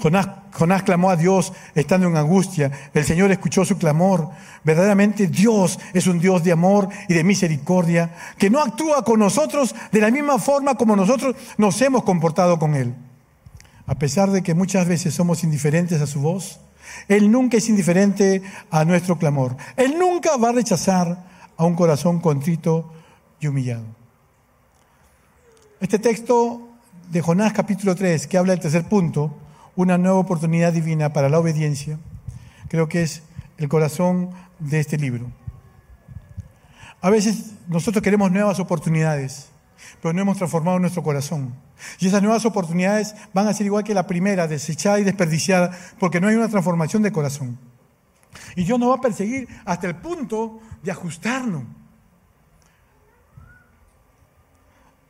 [0.00, 2.70] Jonás, clamó a Dios estando en angustia.
[2.94, 4.30] El Señor escuchó su clamor.
[4.64, 9.74] Verdaderamente Dios es un Dios de amor y de misericordia, que no actúa con nosotros
[9.92, 12.94] de la misma forma como nosotros nos hemos comportado con Él.
[13.86, 16.60] A pesar de que muchas veces somos indiferentes a su voz,
[17.08, 19.56] Él nunca es indiferente a nuestro clamor.
[19.76, 21.26] Él nunca va a rechazar
[21.56, 22.92] a un corazón contrito
[23.38, 23.84] y humillado.
[25.80, 26.68] Este texto
[27.10, 29.34] de Jonás capítulo 3, que habla del tercer punto,
[29.76, 31.98] una nueva oportunidad divina para la obediencia,
[32.68, 33.22] creo que es
[33.58, 35.30] el corazón de este libro.
[37.00, 39.48] A veces nosotros queremos nuevas oportunidades,
[40.02, 41.54] pero no hemos transformado nuestro corazón.
[41.98, 46.20] Y esas nuevas oportunidades van a ser igual que la primera, desechada y desperdiciada, porque
[46.20, 47.58] no hay una transformación de corazón.
[48.54, 51.64] Y Dios nos va a perseguir hasta el punto de ajustarnos.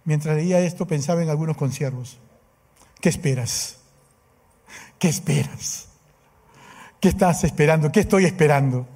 [0.04, 2.18] Mientras leía esto pensaba en algunos consiervos.
[3.00, 3.79] ¿Qué esperas?
[5.00, 5.88] ¿Qué esperas?
[7.00, 7.90] ¿Qué estás esperando?
[7.90, 8.86] ¿Qué estoy esperando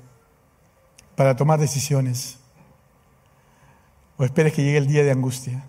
[1.17, 2.37] para tomar decisiones?
[4.19, 5.65] ¿O esperes que llegue el día de angustia?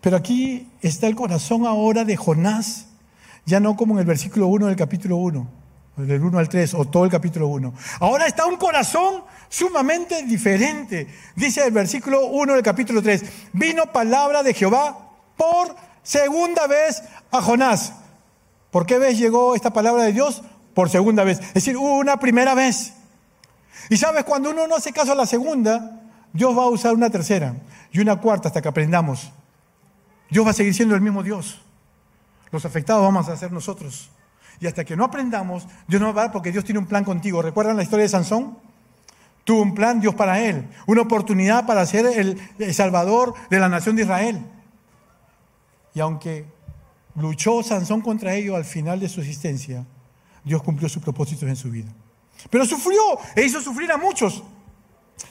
[0.00, 2.88] Pero aquí está el corazón ahora de Jonás,
[3.44, 5.48] ya no como en el versículo 1 del capítulo 1,
[5.98, 7.72] del 1 al 3, o todo el capítulo 1.
[8.00, 11.06] Ahora está un corazón sumamente diferente.
[11.36, 17.02] Dice el versículo 1 del capítulo 3, vino palabra de Jehová por segunda vez
[17.32, 17.92] a Jonás.
[18.70, 20.42] ¿Por qué vez llegó esta palabra de Dios?
[20.74, 21.40] Por segunda vez.
[21.40, 22.92] Es decir, una primera vez.
[23.90, 26.00] Y sabes, cuando uno no hace caso a la segunda,
[26.32, 27.54] Dios va a usar una tercera
[27.90, 29.32] y una cuarta hasta que aprendamos.
[30.30, 31.60] Dios va a seguir siendo el mismo Dios.
[32.50, 34.10] Los afectados vamos a ser nosotros.
[34.60, 37.04] Y hasta que no aprendamos, Dios no va a dar porque Dios tiene un plan
[37.04, 37.42] contigo.
[37.42, 38.58] ¿Recuerdan la historia de Sansón?
[39.44, 43.94] Tuvo un plan Dios para él, una oportunidad para ser el, salvador de la nación
[43.94, 44.44] de Israel.
[45.96, 46.44] Y aunque
[47.14, 49.86] luchó Sansón contra ello al final de su existencia,
[50.44, 51.90] Dios cumplió sus propósitos en su vida.
[52.50, 53.00] Pero sufrió
[53.34, 54.42] e hizo sufrir a muchos.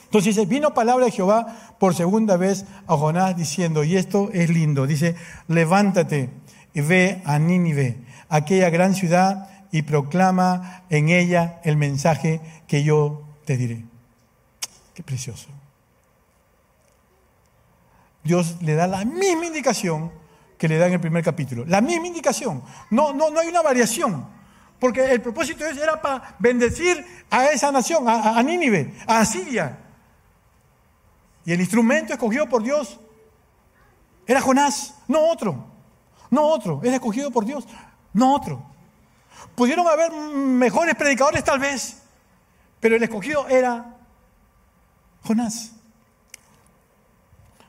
[0.06, 4.50] Entonces dice, vino palabra de Jehová por segunda vez a Jonás diciendo, y esto es
[4.50, 5.14] lindo, dice,
[5.46, 6.30] levántate
[6.74, 7.98] y ve a Nínive,
[8.28, 13.84] aquella gran ciudad, y proclama en ella el mensaje que yo te diré.
[14.94, 15.46] Qué precioso.
[18.24, 20.25] Dios le da la misma indicación
[20.58, 21.64] que le da el primer capítulo.
[21.66, 22.62] La misma indicación.
[22.90, 24.26] No, no, no hay una variación.
[24.78, 29.78] Porque el propósito era para bendecir a esa nación, a, a Nínive, a Asiria.
[31.44, 32.98] Y el instrumento escogido por Dios
[34.26, 35.64] era Jonás, no otro.
[36.30, 36.80] No otro.
[36.82, 37.66] Era escogido por Dios,
[38.12, 38.62] no otro.
[39.54, 42.02] Pudieron haber mejores predicadores tal vez,
[42.80, 43.94] pero el escogido era
[45.24, 45.72] Jonás.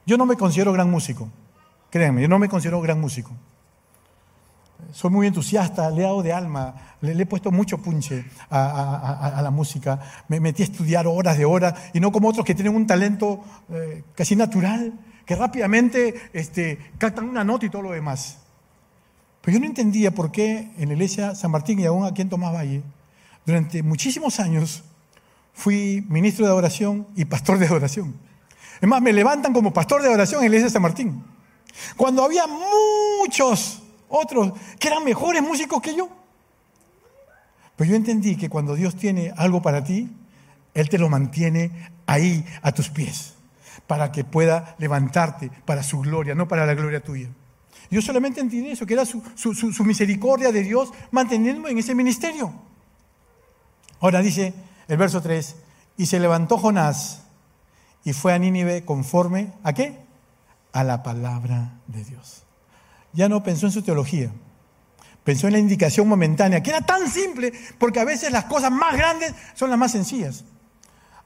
[0.06, 1.30] Yo no me considero gran músico,
[1.90, 3.32] créanme, yo no me considero gran músico
[4.94, 9.52] soy muy entusiasta, le he dado de alma, le, he puesto mucho punche a, la
[9.52, 12.88] música, me metí a estudiar horas de horas y no como otros que tienen un
[12.88, 14.94] talento eh, casi natural,
[15.26, 18.40] que rápidamente este, captan una nota y todo lo demás.
[19.42, 22.30] Pero yo no entendía por qué en la iglesia San Martín y aún aquí en
[22.30, 22.82] Tomás Valle,
[23.46, 24.84] durante muchísimos años
[25.54, 28.16] fui ministro de adoración y pastor de adoración.
[28.80, 31.24] Es más, me levantan como pastor de adoración en la iglesia San Martín.
[31.96, 36.10] Cuando había muchos otros que eran mejores músicos que yo.
[37.76, 40.10] Pero yo entendí que cuando Dios tiene algo para ti,
[40.74, 43.36] Él te lo mantiene ahí a tus pies,
[43.86, 47.30] para que pueda levantarte para su gloria, no para la gloria tuya.
[47.90, 49.22] Yo solamente entendí eso, que era su,
[49.86, 52.52] misericordia de Dios manteniéndome en ese ministerio.
[54.00, 54.54] Ahora dice
[54.88, 55.56] el verso 3,
[55.98, 57.24] y se levantó Jonás
[58.04, 60.07] y fue a Nínive conforme a qué?
[60.78, 62.44] A la palabra de Dios
[63.12, 64.30] ya no pensó en su teología,
[65.24, 68.96] pensó en la indicación momentánea, que era tan simple, porque a veces las cosas más
[68.96, 70.46] grandes son las más sencillas.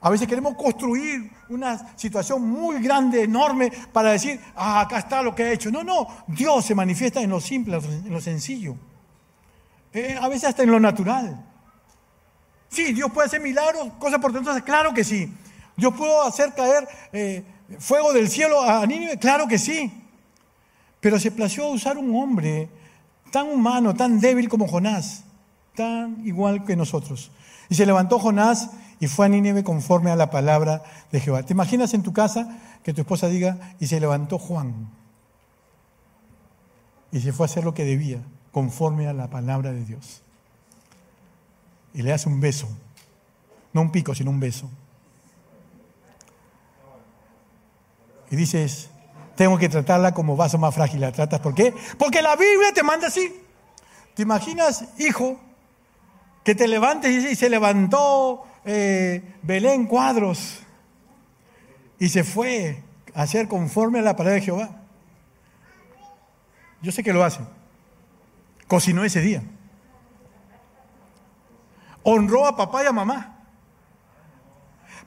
[0.00, 5.34] A veces queremos construir una situación muy grande, enorme, para decir, ah, acá está lo
[5.34, 5.70] que he hecho.
[5.70, 8.74] No, no, Dios se manifiesta en lo simple, en lo sencillo.
[9.92, 11.44] Eh, a veces hasta en lo natural.
[12.70, 15.30] Sí, Dios puede hacer milagros, cosas por entonces, claro que sí.
[15.76, 17.44] Dios puede hacer caer eh,
[17.78, 19.92] fuego del cielo a Nínive, claro que sí.
[21.00, 22.68] Pero se plació usar un hombre
[23.30, 25.24] tan humano, tan débil como Jonás,
[25.74, 27.30] tan igual que nosotros.
[27.68, 28.70] Y se levantó Jonás
[29.00, 31.42] y fue a Nínive conforme a la palabra de Jehová.
[31.42, 34.90] ¿Te imaginas en tu casa que tu esposa diga, y se levantó Juan?
[37.10, 38.18] Y se fue a hacer lo que debía,
[38.52, 40.22] conforme a la palabra de Dios.
[41.94, 42.68] Y le hace un beso.
[43.72, 44.70] No un pico, sino un beso.
[48.32, 48.88] Y dices,
[49.36, 51.02] tengo que tratarla como vaso más frágil.
[51.02, 51.74] ¿La tratas por qué?
[51.98, 53.42] Porque la Biblia te manda así.
[54.14, 55.38] ¿Te imaginas, hijo,
[56.42, 60.60] que te levantes y se levantó eh, Belén cuadros
[61.98, 62.82] y se fue
[63.14, 64.80] a hacer conforme a la palabra de Jehová?
[66.80, 67.40] Yo sé que lo hace.
[68.66, 69.42] Cocinó ese día.
[72.02, 73.31] Honró a papá y a mamá.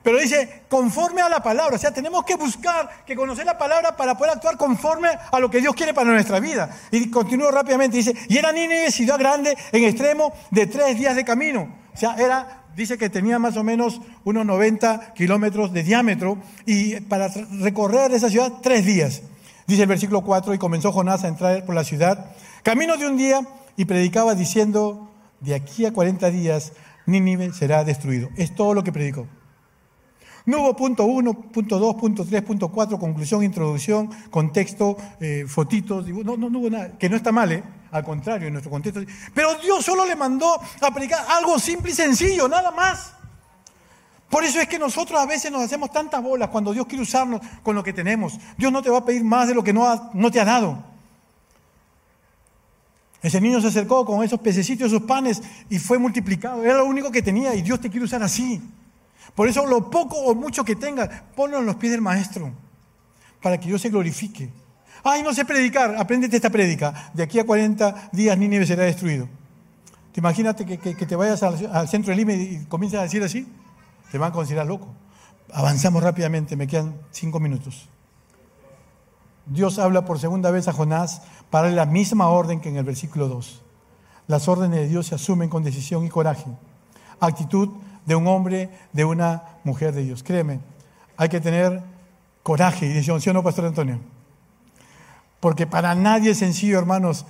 [0.06, 1.74] Pero dice, conforme a la palabra.
[1.74, 5.50] O sea, tenemos que buscar, que conocer la palabra para poder actuar conforme a lo
[5.50, 6.70] que Dios quiere para nuestra vida.
[6.92, 7.96] Y continúo rápidamente.
[7.96, 11.74] Dice, y era Nínive ciudad grande en extremo de tres días de camino.
[11.92, 16.38] O sea, era, dice que tenía más o menos unos 90 kilómetros de diámetro.
[16.66, 17.26] Y para
[17.60, 19.22] recorrer esa ciudad, tres días.
[19.66, 22.30] Dice el versículo 4, y comenzó Jonás a entrar por la ciudad,
[22.62, 23.40] camino de un día,
[23.76, 26.74] y predicaba diciendo, de aquí a 40 días
[27.06, 28.28] Nínive será destruido.
[28.36, 29.26] Es todo lo que predicó.
[30.46, 36.06] No hubo punto 1, punto 2, punto 3, punto 4, conclusión, introducción, contexto, eh, fotitos,
[36.06, 37.64] no, no, hubo nada, que no está mal, ¿eh?
[37.90, 39.00] al contrario, en nuestro contexto.
[39.34, 43.12] Pero Dios solo le mandó a predicar algo simple y sencillo, nada más.
[44.30, 47.40] Por eso es que nosotros a veces nos hacemos tantas bolas cuando Dios quiere usarnos
[47.64, 48.38] con lo que tenemos.
[48.56, 50.84] Dios no te va a pedir más de lo que no, no te ha dado.
[53.20, 56.62] Ese niño se acercó con esos pececitos, esos panes y fue multiplicado.
[56.62, 58.62] Era lo único que tenía y Dios te quiere usar así.
[59.36, 62.50] Por eso lo poco o mucho que tengas, ponlo en los pies del maestro,
[63.42, 64.50] para que Dios se glorifique.
[65.04, 67.10] Ay, no sé predicar, apréndete esta prédica.
[67.12, 69.28] De aquí a 40 días Nínive será destruido.
[70.12, 73.46] ¿Te imagínate que, te vayas al, centro del Lima y, comienzas a decir así?
[74.10, 74.88] Te van a considerar loco.
[75.52, 77.90] Avanzamos rápidamente, me quedan cinco minutos.
[79.44, 81.20] Dios habla por segunda vez a Jonás
[81.50, 83.62] para la misma orden que en el versículo 2.
[84.26, 86.50] Las órdenes de Dios se asumen con decisión y coraje.
[87.20, 87.68] Actitud
[88.06, 90.22] de un hombre, de una mujer de Dios.
[90.22, 90.60] Créeme,
[91.16, 91.82] hay que tener
[92.42, 94.00] coraje y decisión, ¿sí o Pastor Antonio?
[95.40, 97.26] Porque para nadie es sencillo, hermanos,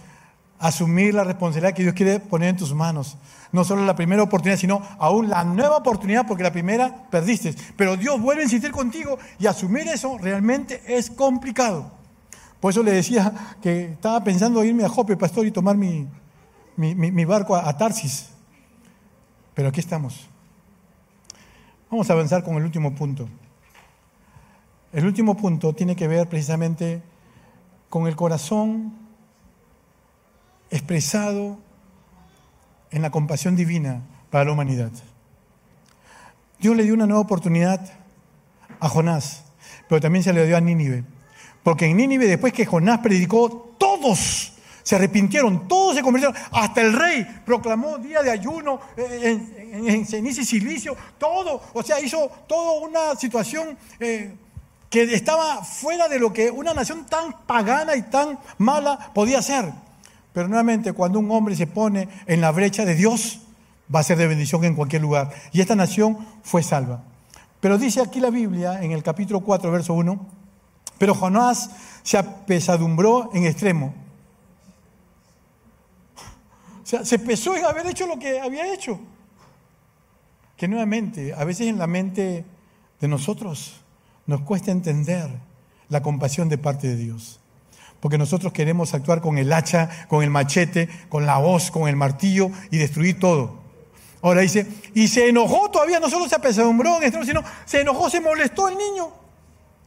[0.59, 3.16] asumir la responsabilidad que Dios quiere poner en tus manos.
[3.53, 7.55] No solo la primera oportunidad, sino aún la nueva oportunidad, porque la primera perdiste.
[7.77, 11.91] Pero Dios vuelve a insistir contigo y asumir eso realmente es complicado.
[12.61, 16.07] Por eso le decía que estaba pensando irme a Jope, pastor, y tomar mi,
[16.77, 18.29] mi, barco a Tarsis.
[19.55, 20.29] Pero aquí estamos.
[21.91, 23.28] Vamos a avanzar con el último punto.
[24.93, 27.01] El último punto tiene que ver precisamente
[27.89, 28.93] con el corazón
[30.70, 31.59] expresado
[32.91, 34.91] en la compasión divina para la humanidad.
[36.59, 37.89] Dios le dio una nueva oportunidad
[38.80, 39.45] a Jonás,
[39.89, 41.05] pero también se le dio a Nínive.
[41.62, 44.55] Porque en Nínive, después que Jonás predicó, todos
[44.87, 49.37] se arrepintieron, todos se convirtieron, hasta el rey proclamó día de ayuno eh,
[49.72, 54.32] en, ceniza y silicio, todo, o sea, hizo toda una situación eh,
[54.89, 59.72] que estaba fuera de lo que una nación tan pagana y tan mala podía ser.
[60.32, 63.41] Pero nuevamente, cuando un hombre se pone en la brecha de Dios,
[63.93, 65.32] va a ser de bendición en cualquier lugar.
[65.51, 67.03] Y esta nación fue salva.
[67.59, 70.26] Pero dice aquí la Biblia, en el capítulo 4, verso 1,
[70.97, 71.70] pero Jonás
[72.05, 74.05] se apesadumbró en extremo
[76.89, 79.01] sea, se pesó en haber hecho lo que había hecho.
[80.57, 82.45] Que nuevamente, a veces en la mente
[83.01, 83.80] de nosotros
[84.26, 85.28] nos cuesta entender
[85.89, 87.41] la compasión de parte de Dios.
[87.99, 91.97] Porque nosotros queremos actuar con el hacha, con el machete, con la hoz, con el
[91.97, 93.59] martillo y destruir todo.
[94.22, 98.68] Ahora dice, y se enojó todavía, no solo se apesadumbró, sino se enojó, se molestó
[98.68, 99.11] el niño.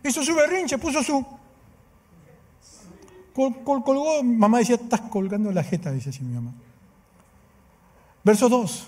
[0.03, 1.25] Hizo su berrinche, puso su...
[3.33, 6.53] colgó, mamá decía, estás colgando la jeta, dice así mi mamá.
[8.23, 8.87] Verso 2.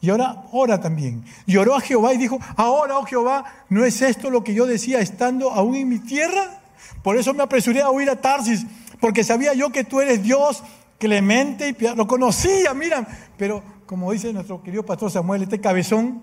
[0.00, 1.24] Y ahora ora también.
[1.46, 4.66] Y oró a Jehová y dijo, ahora, oh Jehová, ¿no es esto lo que yo
[4.66, 6.60] decía estando aún en mi tierra?
[7.02, 8.66] Por eso me apresuré a huir a Tarsis,
[9.00, 10.62] porque sabía yo que tú eres Dios
[10.98, 11.98] clemente y piadoso.
[11.98, 13.06] Lo conocía, mira,
[13.36, 16.22] pero como dice nuestro querido pastor Samuel, este cabezón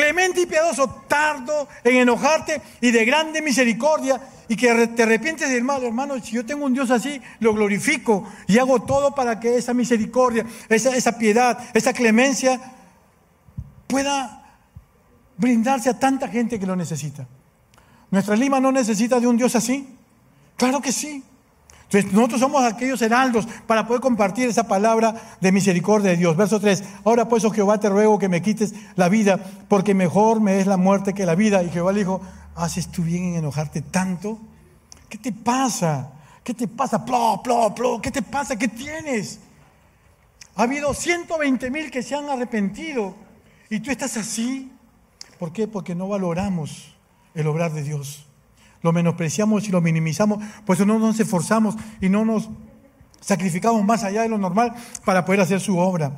[0.00, 5.62] clemente y piadoso, tardo en enojarte y de grande misericordia, y que te arrepientes del
[5.62, 9.56] mal, hermano, si yo tengo un Dios así, lo glorifico y hago todo para que
[9.56, 12.60] esa misericordia, esa, esa piedad, esa clemencia
[13.86, 14.58] pueda
[15.36, 17.28] brindarse a tanta gente que lo necesita.
[18.10, 19.96] ¿Nuestra Lima no necesita de un Dios así?
[20.56, 21.22] Claro que sí.
[21.92, 26.36] Entonces, nosotros somos aquellos heraldos para poder compartir esa palabra de misericordia de Dios.
[26.36, 26.84] Verso 3.
[27.04, 30.68] Ahora pues, oh Jehová, te ruego que me quites la vida, porque mejor me es
[30.68, 31.64] la muerte que la vida.
[31.64, 32.20] Y Jehová le dijo,
[32.54, 34.38] ¿haces tú bien en enojarte tanto?
[35.08, 36.12] ¿Qué te pasa?
[36.44, 37.04] ¿Qué te pasa?
[37.04, 38.00] Plo, plo, plo.
[38.00, 38.56] ¿Qué te pasa?
[38.56, 39.40] ¿Qué tienes?
[40.54, 43.16] Ha habido 120 mil que se han arrepentido
[43.68, 44.70] y tú estás así.
[45.40, 45.66] ¿Por qué?
[45.66, 46.94] Porque no valoramos
[47.34, 48.29] el obrar de Dios
[48.82, 52.48] lo menospreciamos y lo minimizamos, pues no nos esforzamos y no nos
[53.20, 54.74] sacrificamos más allá de lo normal
[55.04, 56.12] para poder hacer su obra.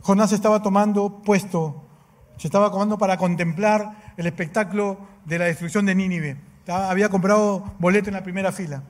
[0.00, 1.82] Jonás estaba tomando puesto,
[2.36, 6.36] se estaba tomando para contemplar el espectáculo de la destrucción de Nínive.
[6.66, 8.82] Había comprado boleto en la primera fila,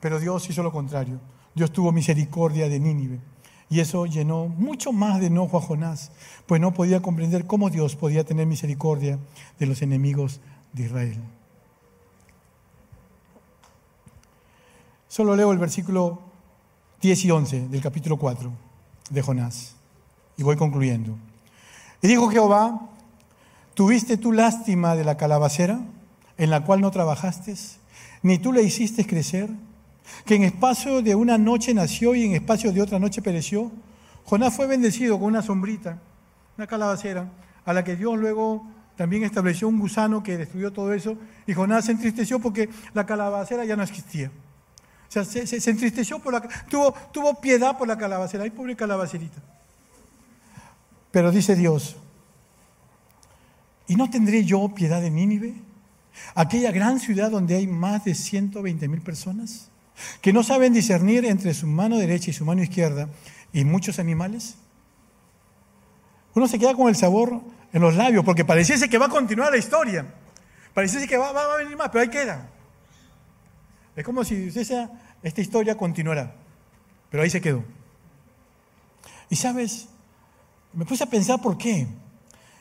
[0.00, 1.20] pero Dios hizo lo contrario.
[1.54, 3.20] Dios tuvo misericordia de Nínive.
[3.68, 6.12] Y eso llenó mucho más de enojo a Jonás,
[6.46, 9.18] pues no podía comprender cómo Dios podía tener misericordia
[9.58, 10.40] de los enemigos
[10.72, 11.18] de Israel.
[15.16, 16.20] Solo leo el versículo
[17.00, 18.52] 10 y 11 del capítulo 4
[19.08, 19.74] de Jonás.
[20.36, 21.16] Y voy concluyendo.
[22.02, 22.90] Y dijo Jehová,
[23.72, 25.80] ¿tuviste tú lástima de la calabacera
[26.36, 27.54] en la cual no trabajaste,
[28.20, 29.48] ni tú la hiciste crecer?
[30.26, 33.72] Que en espacio de una noche nació y en espacio de otra noche pereció.
[34.26, 35.98] Jonás fue bendecido con una sombrita,
[36.58, 37.32] una calabacera,
[37.64, 41.86] a la que Dios luego también estableció un gusano que destruyó todo eso, y Jonás
[41.86, 44.30] se entristeció porque la calabacera ya no existía.
[45.08, 46.40] O sea, se, entristeció por la...
[46.68, 48.44] Tuvo, tuvo piedad por la calabacera.
[48.44, 49.40] Ay, pobre calabacerita.
[51.10, 51.96] Pero dice Dios,
[53.86, 55.54] ¿y no tendré yo piedad de Nínive?
[56.34, 59.70] Aquella gran ciudad donde hay más de 120 mil personas
[60.20, 63.08] que no saben discernir entre su mano derecha y su mano izquierda
[63.52, 64.56] y muchos animales.
[66.34, 67.40] Uno se queda con el sabor
[67.72, 70.04] en los labios porque pareciese que va a continuar la historia.
[70.74, 72.50] Pareciese que va, va a venir más, pero ahí queda.
[73.96, 76.34] Es como si esta historia continuara,
[77.10, 77.64] pero ahí se quedó.
[79.30, 79.88] Y sabes,
[80.74, 81.86] me puse a pensar por qué.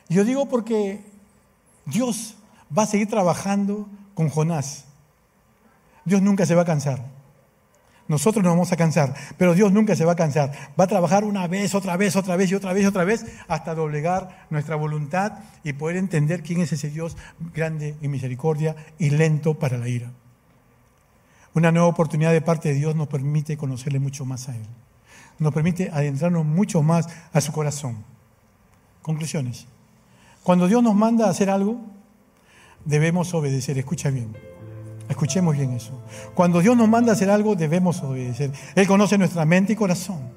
[0.07, 1.03] Yo digo porque
[1.85, 2.35] Dios
[2.75, 4.85] va a seguir trabajando con Jonás.
[6.05, 7.03] Dios nunca se va a cansar.
[8.07, 10.51] Nosotros nos vamos a cansar, pero Dios nunca se va a cansar.
[10.79, 13.25] Va a trabajar una vez, otra vez, otra vez y otra vez y otra vez
[13.47, 17.17] hasta doblegar nuestra voluntad y poder entender quién es ese Dios
[17.53, 20.11] grande y misericordia y lento para la ira.
[21.55, 24.65] Una nueva oportunidad de parte de Dios nos permite conocerle mucho más a Él.
[25.39, 28.03] Nos permite adentrarnos mucho más a su corazón.
[29.01, 29.65] Conclusiones.
[30.43, 31.79] Cuando Dios nos manda a hacer algo,
[32.83, 33.77] debemos obedecer.
[33.77, 34.35] Escucha bien.
[35.07, 35.97] Escuchemos bien eso.
[36.33, 38.51] Cuando Dios nos manda a hacer algo, debemos obedecer.
[38.75, 40.34] Él conoce nuestra mente y corazón.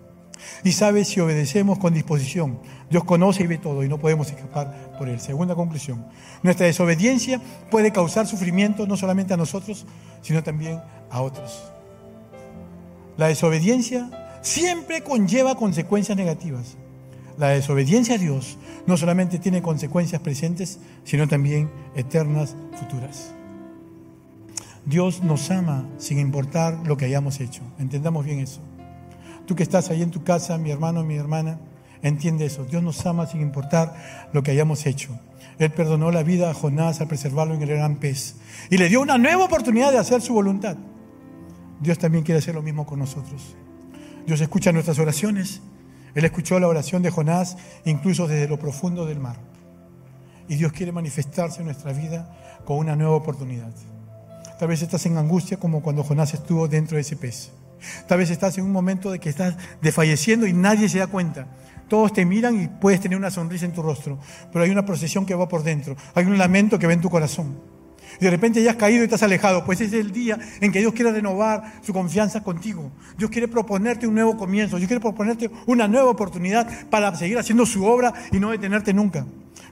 [0.65, 2.59] Y sabe si obedecemos con disposición.
[2.91, 5.21] Dios conoce y ve todo y no podemos escapar por él.
[5.21, 6.07] Segunda conclusión.
[6.43, 9.87] Nuestra desobediencia puede causar sufrimiento no solamente a nosotros,
[10.23, 10.81] sino también
[11.11, 11.73] a otros.
[13.17, 16.77] La desobediencia siempre conlleva consecuencias negativas.
[17.37, 23.35] La desobediencia a Dios no solamente tiene consecuencias presentes, sino también eternas futuras.
[24.85, 27.63] Dios nos ama sin importar lo que hayamos hecho.
[27.79, 28.61] Entendamos bien eso.
[29.49, 31.59] Tú que estás ahí en tu casa, mi hermano, mi hermana,
[32.03, 32.67] entiende eso.
[32.67, 35.19] Dios nos ama sin importar lo que hayamos hecho.
[35.59, 38.35] Él perdonó la vida a Jonás al preservarlo en el gran pez
[38.69, 40.77] y le dio una nueva oportunidad de hacer su voluntad.
[41.81, 43.57] Dios también quiere hacer lo mismo con nosotros.
[44.27, 45.63] Dios escucha nuestras oraciones.
[46.15, 49.37] Él escuchó la oración de Jonás incluso desde lo profundo del mar.
[50.47, 53.73] Y Dios quiere manifestarse en nuestra vida con una nueva oportunidad.
[54.59, 57.51] Tal vez estás en angustia como cuando Jonás estuvo dentro de ese pez.
[58.07, 61.47] Tal vez estás en un momento de que estás desfalleciendo y nadie se da cuenta.
[61.89, 64.19] Todos te miran y puedes tener una sonrisa en tu rostro,
[64.53, 67.09] pero hay una procesión que va por dentro, hay un lamento que va en tu
[67.09, 67.59] corazón.
[68.21, 70.73] Y de repente ya has caído y estás alejado, pues ese es el día en
[70.73, 72.91] que Dios quiere renovar su confianza contigo.
[73.17, 77.65] Dios quiere proponerte un nuevo comienzo, Dios quiere proponerte una nueva oportunidad para seguir haciendo
[77.65, 79.27] su obra y no detenerte nunca.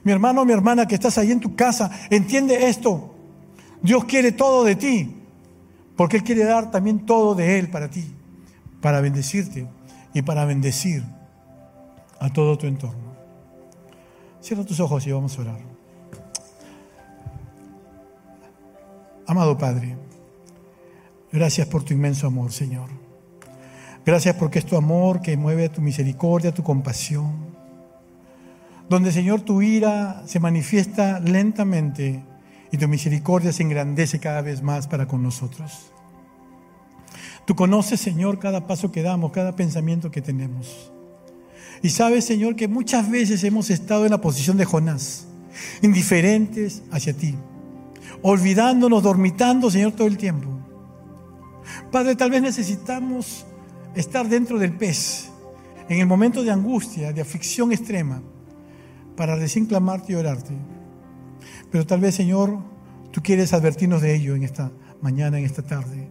[0.04, 3.14] Mi hermano, mi hermana que estás ahí en tu casa, entiende esto.
[3.82, 5.16] Dios quiere todo de ti,
[5.96, 8.04] porque Él quiere dar también todo de Él para ti,
[8.80, 9.66] para bendecirte
[10.12, 11.02] y para bendecir
[12.20, 13.16] a todo tu entorno.
[14.40, 15.76] Cierra tus ojos y vamos a orar.
[19.26, 19.96] Amado Padre,
[21.32, 22.88] gracias por tu inmenso amor, Señor.
[24.04, 27.56] Gracias porque es tu amor que mueve tu misericordia, tu compasión.
[28.88, 32.22] Donde, Señor, tu ira se manifiesta lentamente
[32.72, 35.92] y tu misericordia se engrandece cada vez más para con nosotros.
[37.46, 40.90] Tú conoces, Señor, cada paso que damos, cada pensamiento que tenemos.
[41.82, 45.26] Y sabes, Señor, que muchas veces hemos estado en la posición de Jonás,
[45.82, 47.36] indiferentes hacia ti,
[48.22, 50.48] olvidándonos, dormitando, Señor, todo el tiempo.
[51.92, 53.46] Padre, tal vez necesitamos
[53.94, 55.28] estar dentro del pez,
[55.88, 58.22] en el momento de angustia, de aflicción extrema,
[59.16, 60.54] para recién clamarte y orarte.
[61.70, 62.58] Pero tal vez, Señor,
[63.12, 66.08] tú quieres advertirnos de ello en esta mañana, en esta tarde.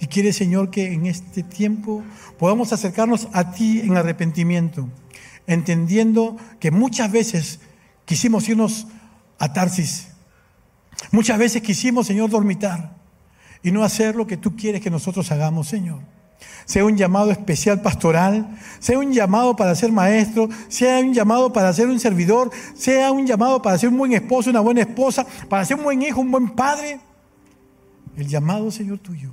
[0.00, 2.02] Y quieres, Señor, que en este tiempo
[2.38, 4.88] podamos acercarnos a ti en arrepentimiento,
[5.46, 7.60] entendiendo que muchas veces
[8.04, 8.86] quisimos irnos
[9.38, 10.08] a Tarsis.
[11.12, 12.96] Muchas veces quisimos, Señor, dormitar
[13.62, 16.19] y no hacer lo que tú quieres que nosotros hagamos, Señor
[16.64, 21.72] sea un llamado especial pastoral, sea un llamado para ser maestro, sea un llamado para
[21.72, 25.64] ser un servidor, sea un llamado para ser un buen esposo, una buena esposa, para
[25.64, 27.00] ser un buen hijo, un buen padre.
[28.16, 29.30] El llamado, Señor tuyo,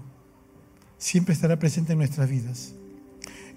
[0.98, 2.74] siempre estará presente en nuestras vidas.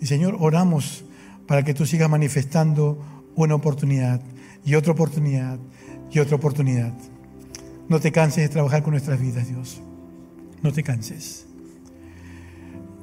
[0.01, 1.05] Y Señor, oramos
[1.47, 2.99] para que tú sigas manifestando
[3.35, 4.21] una oportunidad
[4.65, 5.59] y otra oportunidad
[6.11, 6.93] y otra oportunidad.
[7.89, 9.81] No te canses de trabajar con nuestras vidas, Dios.
[10.63, 11.47] No te canses.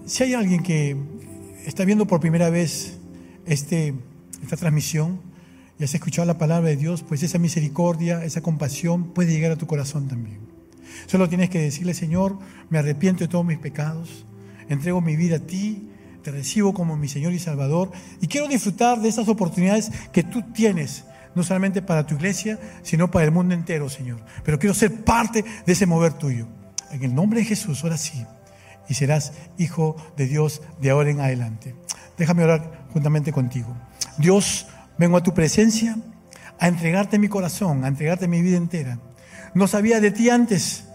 [0.08, 0.96] Si hay alguien que
[1.66, 2.98] está viendo por primera vez
[3.46, 3.94] este,
[4.42, 5.20] esta transmisión
[5.78, 9.58] y has escuchado la palabra de Dios, pues esa misericordia, esa compasión puede llegar a
[9.58, 10.40] tu corazón también.
[11.08, 12.40] Solo tienes que decirle, Señor,
[12.70, 14.26] me arrepiento de todos mis pecados,
[14.70, 15.90] entrego mi vida a ti,
[16.24, 17.92] te recibo como mi Señor y Salvador
[18.22, 21.04] y quiero disfrutar de esas oportunidades que tú tienes
[21.36, 24.24] no solamente para tu iglesia, sino para el mundo entero, Señor.
[24.46, 26.48] Pero quiero ser parte de ese mover tuyo.
[26.92, 28.26] En el nombre de Jesús, ahora sí.
[28.90, 31.76] Y serás hijo de Dios de ahora en adelante.
[32.18, 33.76] Déjame orar juntamente contigo.
[34.18, 34.68] Dios,
[34.98, 35.98] vengo a tu presencia
[36.60, 39.00] a entregarte mi corazón, a entregarte mi vida entera.
[39.54, 40.86] No sabía de ti antes,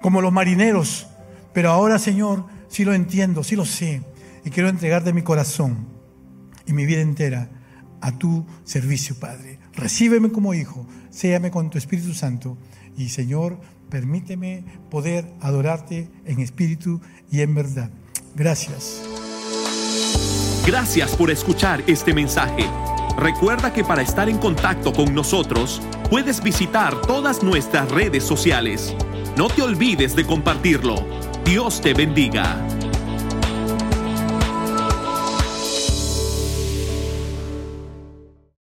[0.00, 1.08] como los marineros,
[1.52, 4.02] pero ahora, Señor, sí lo entiendo, sí lo sé.
[4.44, 5.88] Y quiero entregarte mi corazón
[6.66, 7.50] y mi vida entera
[8.00, 9.58] a tu servicio, Padre.
[9.74, 12.56] Recíbeme como hijo, séame con tu Espíritu Santo.
[12.96, 17.90] Y, Señor, permíteme poder adorarte en espíritu y en verdad.
[18.34, 19.02] Gracias.
[20.66, 22.64] Gracias por escuchar este mensaje.
[23.16, 28.94] Recuerda que para estar en contacto con nosotros, puedes visitar todas nuestras redes sociales.
[29.36, 30.94] No te olvides de compartirlo.
[31.44, 32.56] Dios te bendiga.